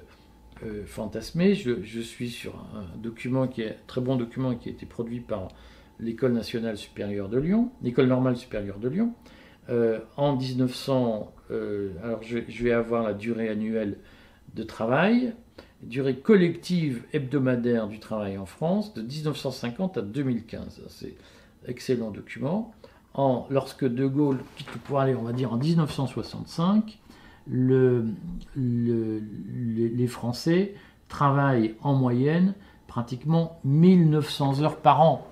euh, 0.65 0.85
fantasmée, 0.87 1.55
je, 1.55 1.83
je, 1.83 2.01
suis 2.01 2.31
sur 2.31 2.55
un 2.75 2.97
document 2.99 3.49
qui 3.49 3.63
est 3.63 3.71
un 3.71 3.77
très 3.89 4.01
bon 4.01 4.15
document 4.15 4.55
qui 4.55 4.69
a 4.69 4.73
été 4.73 4.87
produit 4.87 5.19
par 5.19 5.49
l'école 5.99 6.33
nationale 6.33 6.77
supérieure 6.77 7.29
de 7.29 7.39
Lyon, 7.39 7.71
l'école 7.83 8.07
normale 8.07 8.37
supérieure 8.37 8.79
de 8.79 8.89
Lyon. 8.89 9.13
Euh, 9.71 10.01
en 10.17 10.37
1900, 10.37 11.33
euh, 11.51 11.93
alors 12.03 12.21
je, 12.23 12.39
vais 12.39 12.73
avoir 12.73 13.05
la 13.05 13.15
durée 13.15 13.49
annuelle 13.49 13.99
de 14.55 14.65
travail, 14.65 15.35
durée 15.83 16.17
collective 16.17 17.03
hebdomadaire 17.13 17.87
du 17.87 18.01
travail 18.01 18.39
en 18.39 18.47
France 18.47 18.93
de 18.95 19.03
1950 19.03 19.99
à 19.99 20.03
2015. 20.03 20.83
C'est 20.89 21.15
excellent 21.67 22.11
document. 22.11 22.75
En, 23.15 23.47
lorsque 23.51 23.85
De 23.85 24.07
Gaulle 24.07 24.39
quitte 24.57 24.73
le 24.73 24.81
pouvoir, 24.81 25.09
on 25.11 25.23
va 25.23 25.33
dire 25.33 25.53
en 25.53 25.59
1965, 25.59 26.99
le, 27.49 28.07
les 28.57 30.07
Français 30.07 30.75
travaillent 31.09 31.75
en 31.83 31.95
moyenne 31.95 32.55
pratiquement 32.87 33.61
1900 33.65 34.63
heures 34.63 34.77
par 34.77 35.03
an. 35.03 35.27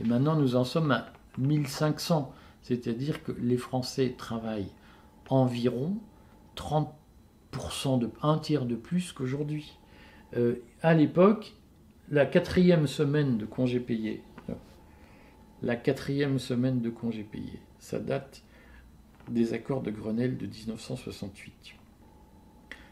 Et 0.00 0.06
maintenant, 0.06 0.36
nous 0.36 0.54
en 0.54 0.64
sommes 0.64 0.90
à 0.90 1.06
1500. 1.38 2.32
C'est-à-dire 2.68 3.22
que 3.22 3.32
les 3.32 3.56
Français 3.56 4.14
travaillent 4.18 4.70
environ 5.30 5.96
30%, 6.54 7.98
de, 7.98 8.10
un 8.20 8.38
tiers 8.38 8.66
de 8.66 8.76
plus 8.76 9.12
qu'aujourd'hui. 9.12 9.78
Euh, 10.36 10.56
à 10.82 10.92
l'époque, 10.92 11.54
la 12.10 12.26
quatrième 12.26 12.86
semaine 12.86 13.38
de 13.38 13.46
congé 13.46 13.80
payé, 13.80 14.22
la 15.62 15.76
quatrième 15.76 16.38
semaine 16.38 16.82
de 16.82 16.90
congé 16.90 17.24
payé, 17.24 17.58
ça 17.78 17.98
date 17.98 18.42
des 19.30 19.54
accords 19.54 19.80
de 19.80 19.90
Grenelle 19.90 20.36
de 20.36 20.46
1968. 20.46 21.54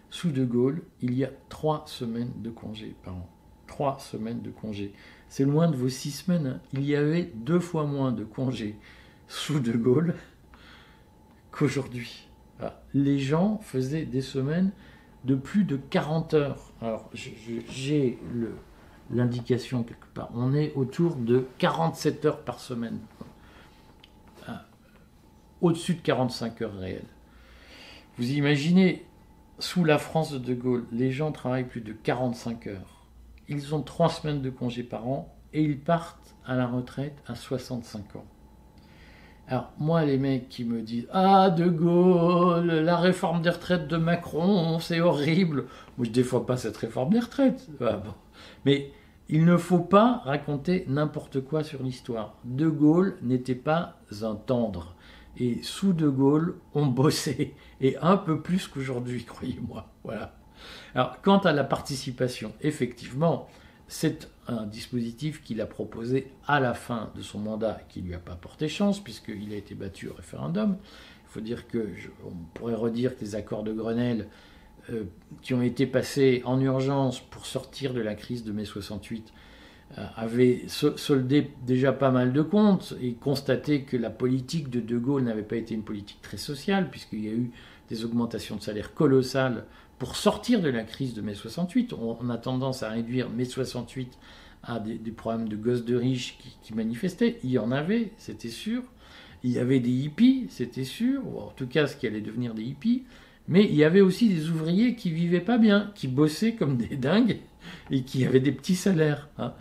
Sous 0.09 0.31
De 0.31 0.47
Gaulle, 0.47 0.85
il 1.03 1.13
y 1.13 1.23
a 1.23 1.31
trois 1.51 1.85
semaines 1.87 2.33
de 2.37 2.49
congé 2.49 2.97
par 3.05 3.15
an. 3.15 3.29
Trois 3.67 3.99
semaines 3.99 4.41
de 4.41 4.51
congé 4.51 4.95
c'est 5.29 5.45
loin 5.45 5.69
de 5.69 5.77
vos 5.77 5.89
six 5.89 6.13
semaines. 6.13 6.61
Il 6.73 6.85
y 6.85 6.97
avait 6.97 7.31
deux 7.35 7.61
fois 7.61 7.85
moins 7.85 8.13
de 8.13 8.25
congés 8.25 8.77
sous 9.29 9.61
De 9.61 9.73
Gaulle 9.73 10.15
qu'aujourd'hui. 11.51 12.29
Ah, 12.61 12.81
les 12.95 13.19
gens 13.19 13.59
faisaient 13.59 14.05
des 14.05 14.23
semaines 14.23 14.73
de 15.25 15.35
plus 15.35 15.65
de 15.65 15.77
40 15.77 16.35
heures. 16.35 16.73
Alors, 16.81 17.11
j'ai 17.13 18.19
l'indication 19.11 19.83
quelque 19.83 20.07
part. 20.15 20.31
On 20.35 20.55
est 20.55 20.73
autour 20.75 21.17
de 21.17 21.47
47 21.59 22.25
heures 22.25 22.41
par 22.41 22.61
semaine. 22.61 22.99
Ah, 24.47 24.65
au-dessus 25.61 25.95
de 25.95 26.01
45 26.01 26.63
heures 26.63 26.77
réelles. 26.77 27.09
Vous 28.19 28.31
imaginez, 28.31 29.05
sous 29.59 29.85
la 29.85 29.99
France 29.99 30.33
de 30.33 30.39
De 30.39 30.55
Gaulle, 30.55 30.87
les 30.93 31.11
gens 31.11 31.33
travaillent 31.33 31.69
plus 31.69 31.83
de 31.83 31.93
45 31.93 32.67
heures 32.69 32.97
ils 33.49 33.75
ont 33.75 33.83
trois 33.83 34.09
semaines 34.09 34.43
de 34.43 34.51
congé 34.51 34.83
par 34.83 35.07
an 35.09 35.35
et 35.53 35.63
ils 35.63 35.79
partent 35.79 36.35
à 36.45 36.57
la 36.57 36.67
retraite 36.67 37.17
à 37.27 37.35
65 37.35 38.17
ans. 38.17 38.25
Alors, 39.49 39.71
moi, 39.79 40.05
les 40.05 40.19
mecs 40.19 40.49
qui 40.49 40.65
me 40.65 40.83
disent 40.83 41.07
Ah, 41.13 41.51
De 41.51 41.69
Gaulle, 41.69 42.67
la 42.67 42.97
réforme 42.97 43.43
des 43.43 43.51
retraites 43.51 43.87
de 43.87 43.97
Macron, 43.97 44.81
c'est 44.81 45.01
horrible. 45.01 45.67
Moi, 45.97 46.07
je 46.07 46.11
défends 46.11 46.41
pas 46.41 46.57
cette 46.57 46.77
réforme 46.77 47.13
des 47.13 47.21
retraites. 47.21 47.69
Ah, 47.81 48.03
Mais 48.65 48.91
il 49.29 49.45
ne 49.45 49.57
faut 49.57 49.79
pas 49.79 50.23
raconter 50.25 50.85
n'importe 50.89 51.41
quoi 51.43 51.63
sur 51.63 51.83
l'histoire. 51.83 52.35
De 52.45 52.69
Gaulle 52.69 53.19
n'était 53.23 53.55
pas 53.55 54.01
un 54.23 54.35
tendre. 54.35 54.97
Et 55.39 55.63
sous 55.63 55.93
De 55.93 56.09
Gaulle, 56.09 56.57
on 56.75 56.87
bossait. 56.87 57.55
Et 57.81 57.97
un 57.99 58.17
peu 58.17 58.41
plus 58.41 58.67
qu'aujourd'hui, 58.67 59.25
croyez-moi. 59.25 59.87
Voilà. 60.03 60.35
Alors, 60.95 61.21
quant 61.23 61.39
à 61.39 61.53
la 61.53 61.65
participation, 61.65 62.53
effectivement, 62.63 63.47
c'est 63.87 64.29
un 64.49 64.67
dispositif 64.67 65.43
qu'il 65.43 65.61
a 65.61 65.67
proposé 65.67 66.29
à 66.47 66.61
la 66.61 66.75
fin 66.75 67.11
de 67.17 67.23
son 67.23 67.39
mandat 67.39 67.81
qui 67.89 68.03
ne 68.03 68.09
lui 68.09 68.15
a 68.15 68.19
pas 68.19 68.37
porté 68.37 68.69
chance, 68.69 69.03
puisqu'il 69.03 69.53
a 69.53 69.57
été 69.57 69.75
battu 69.75 70.09
au 70.09 70.15
référendum. 70.15 70.77
Il 71.25 71.33
faut 71.33 71.41
dire 71.41 71.67
que, 71.67 71.89
on 72.25 72.33
pourrait 72.55 72.75
redire 72.75 73.17
que 73.17 73.23
les 73.23 73.35
accords 73.35 73.65
de 73.65 73.73
Grenelle, 73.73 74.29
euh, 74.91 75.05
qui 75.43 75.55
ont 75.55 75.63
été 75.63 75.87
passés 75.87 76.43
en 76.45 76.61
urgence 76.61 77.21
pour 77.21 77.47
sortir 77.47 77.93
de 77.93 78.01
la 78.01 78.15
crise 78.15 78.45
de 78.45 78.53
mai 78.53 78.65
68, 78.65 79.33
euh, 79.99 80.05
avaient 80.17 80.63
soldé 80.69 81.51
déjà 81.65 81.93
pas 81.93 82.11
mal 82.11 82.33
de 82.33 82.43
comptes 82.43 82.95
et 83.01 83.15
constaté 83.15 83.83
que 83.83 83.97
la 83.97 84.11
politique 84.11 84.71
de 84.71 84.81
De 84.81 84.99
Gaulle 84.99 85.25
n'avait 85.25 85.43
pas 85.43 85.57
été 85.57 85.75
une 85.75 85.85
politique 85.85 86.23
très 86.23 86.37
sociale, 86.37 86.91
puisqu'il 86.91 87.25
y 87.25 87.29
a 87.29 87.33
eu 87.33 87.51
des 87.89 88.05
augmentations 88.05 88.57
de 88.57 88.63
salaire 88.63 88.95
colossales 88.95 89.65
pour 89.99 90.17
sortir 90.17 90.61
de 90.61 90.69
la 90.69 90.83
crise 90.83 91.15
de 91.15 91.23
mai 91.23 91.35
68. 91.35 91.93
On, 91.95 92.29
a 92.31 92.39
tendance 92.39 92.83
à 92.83 92.91
réduire 92.91 93.31
mai 93.31 93.45
68 93.45 94.19
à 94.63 94.81
des, 94.81 94.99
problèmes 95.11 95.49
de 95.49 95.57
gosses 95.57 95.85
de 95.85 95.97
riches 95.97 96.39
qui, 96.63 96.75
manifestaient. 96.75 97.39
Il 97.45 97.51
y 97.51 97.59
en 97.59 97.71
avait, 97.71 98.11
c'était 98.19 98.49
sûr. 98.49 98.83
Il 99.45 99.53
y 99.53 99.59
avait 99.59 99.81
des 99.81 99.91
hippies, 99.91 100.47
c'était 100.51 100.85
sûr, 100.85 101.23
ou 101.27 101.39
en 101.39 101.49
tout 101.49 101.67
cas 101.67 101.87
ce 101.87 101.97
qui 101.97 102.07
allait 102.07 102.21
devenir 102.21 102.55
des 102.55 102.65
hippies. 102.65 103.05
Mais 103.49 103.65
il 103.65 103.77
y 103.77 103.85
avait 103.85 104.01
aussi 104.01 104.29
des 104.29 104.51
ouvriers 104.51 104.97
qui 104.97 105.11
vivaient 105.11 105.41
pas 105.41 105.59
bien, 105.59 105.93
qui 105.95 106.09
bossaient 106.09 106.55
comme 106.55 106.77
des 106.77 106.97
dingues 106.97 107.39
et 107.91 108.03
qui 108.03 108.25
avaient 108.25 108.41
des 108.41 108.53
petits 108.53 108.75
salaires 108.75 109.29
hein, 109.39 109.55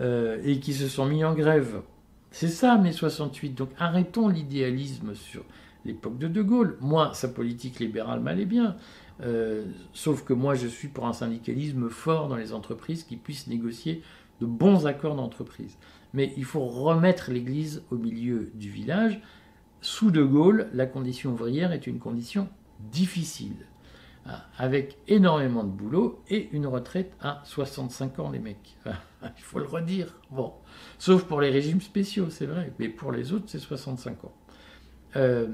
euh, 0.00 0.40
et 0.44 0.58
qui 0.58 0.72
se 0.72 0.88
sont 0.88 1.06
mis 1.06 1.24
en 1.24 1.34
grève. 1.34 1.82
C'est 2.30 2.48
ça, 2.48 2.76
mai 2.78 2.92
68. 2.92 3.50
Donc 3.50 3.70
arrêtons 3.78 4.28
l'idéalisme 4.28 5.14
sur 5.14 5.44
l'époque 5.84 6.18
de 6.18 6.28
De 6.28 6.42
Gaulle. 6.42 6.76
Moi, 6.80 7.12
sa 7.14 7.28
politique 7.28 7.78
libérale 7.78 8.20
m'allait 8.20 8.44
bien. 8.44 8.76
Euh, 9.20 9.64
sauf 9.92 10.24
que 10.24 10.32
moi, 10.32 10.54
je 10.54 10.66
suis 10.66 10.88
pour 10.88 11.06
un 11.06 11.12
syndicalisme 11.12 11.88
fort 11.88 12.28
dans 12.28 12.36
les 12.36 12.52
entreprises 12.52 13.04
qui 13.04 13.16
puissent 13.16 13.48
négocier 13.48 14.02
de 14.40 14.46
bons 14.46 14.86
accords 14.86 15.16
d'entreprise. 15.16 15.76
Mais 16.14 16.32
il 16.36 16.44
faut 16.44 16.64
remettre 16.64 17.30
l'Église 17.30 17.82
au 17.90 17.96
milieu 17.96 18.50
du 18.54 18.70
village. 18.70 19.20
Sous 19.80 20.10
De 20.10 20.22
Gaulle, 20.22 20.68
la 20.72 20.86
condition 20.86 21.32
ouvrière 21.32 21.72
est 21.72 21.86
une 21.86 21.98
condition 21.98 22.48
difficile, 22.92 23.66
hein, 24.26 24.40
avec 24.56 24.98
énormément 25.08 25.64
de 25.64 25.70
boulot 25.70 26.22
et 26.28 26.48
une 26.52 26.66
retraite 26.66 27.12
à 27.20 27.42
65 27.44 28.18
ans, 28.20 28.30
les 28.30 28.38
mecs. 28.38 28.76
il 29.22 29.42
faut 29.42 29.58
le 29.58 29.66
redire. 29.66 30.14
Bon, 30.30 30.52
sauf 30.98 31.24
pour 31.24 31.40
les 31.40 31.50
régimes 31.50 31.80
spéciaux, 31.80 32.30
c'est 32.30 32.46
vrai, 32.46 32.72
mais 32.78 32.88
pour 32.88 33.12
les 33.12 33.32
autres, 33.32 33.46
c'est 33.48 33.58
65 33.58 34.24
ans. 34.24 34.32
Euh, 35.16 35.48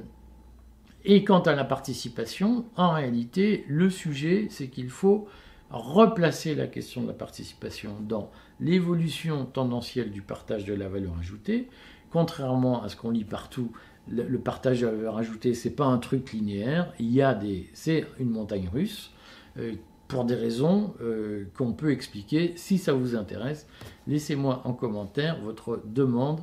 et 1.05 1.25
quant 1.25 1.40
à 1.40 1.55
la 1.55 1.64
participation, 1.64 2.64
en 2.77 2.93
réalité, 2.93 3.64
le 3.69 3.90
sujet, 3.90 4.47
c'est 4.51 4.69
qu'il 4.69 4.88
faut 4.88 5.29
replacer 5.71 6.55
la 6.55 6.67
question 6.67 7.03
de 7.03 7.09
la 7.09 7.14
participation 7.14 7.97
dans 8.01 8.31
l'évolution 8.61 9.45
tendancielle 9.45 10.11
du 10.11 10.23
partage 10.23 10.64
de 10.64 10.75
la 10.75 10.88
valeur 10.88 11.12
ajoutée. 11.19 11.69
Contrairement 12.11 12.83
à 12.83 12.88
ce 12.88 12.97
qu'on 12.97 13.11
lit 13.11 13.25
partout, 13.25 13.73
le, 14.09 14.38
partage 14.38 14.81
de 14.81 14.87
la 14.87 14.93
valeur 14.93 15.19
ajoutée, 15.19 15.55
c'est 15.55 15.75
pas 15.75 15.87
un 15.87 15.99
truc 15.99 16.33
linéaire. 16.33 16.93
Il 16.99 17.12
y 17.12 17.23
a 17.23 17.35
des, 17.35 17.69
c'est 17.75 18.07
une 18.19 18.31
montagne 18.31 18.69
russe. 18.73 19.11
Euh, 19.59 19.75
pour 20.09 20.25
des 20.25 20.35
raisons 20.35 20.95
euh, 21.01 21.45
qu'on 21.57 21.73
peut 21.73 21.90
expliquer. 21.90 22.53
Si 22.57 22.79
ça 22.79 22.93
vous 22.93 23.17
intéresse, 23.17 23.67
laissez-moi 24.07 24.62
en 24.64 24.73
commentaire 24.73 25.40
votre 25.40 25.83
demande 25.87 26.40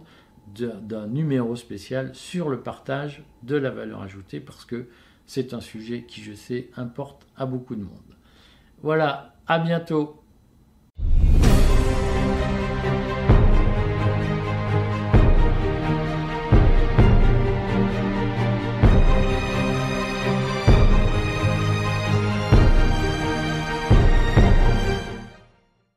d'un 0.47 1.07
numéro 1.07 1.55
spécial 1.55 2.13
sur 2.13 2.49
le 2.49 2.61
partage 2.61 3.23
de 3.43 3.55
la 3.55 3.69
valeur 3.69 4.01
ajoutée 4.01 4.39
parce 4.39 4.65
que 4.65 4.87
c'est 5.25 5.53
un 5.53 5.61
sujet 5.61 6.03
qui, 6.03 6.21
je 6.21 6.33
sais, 6.33 6.69
importe 6.75 7.25
à 7.37 7.45
beaucoup 7.45 7.75
de 7.75 7.83
monde. 7.83 8.17
Voilà, 8.81 9.35
à 9.47 9.59
bientôt. 9.59 10.21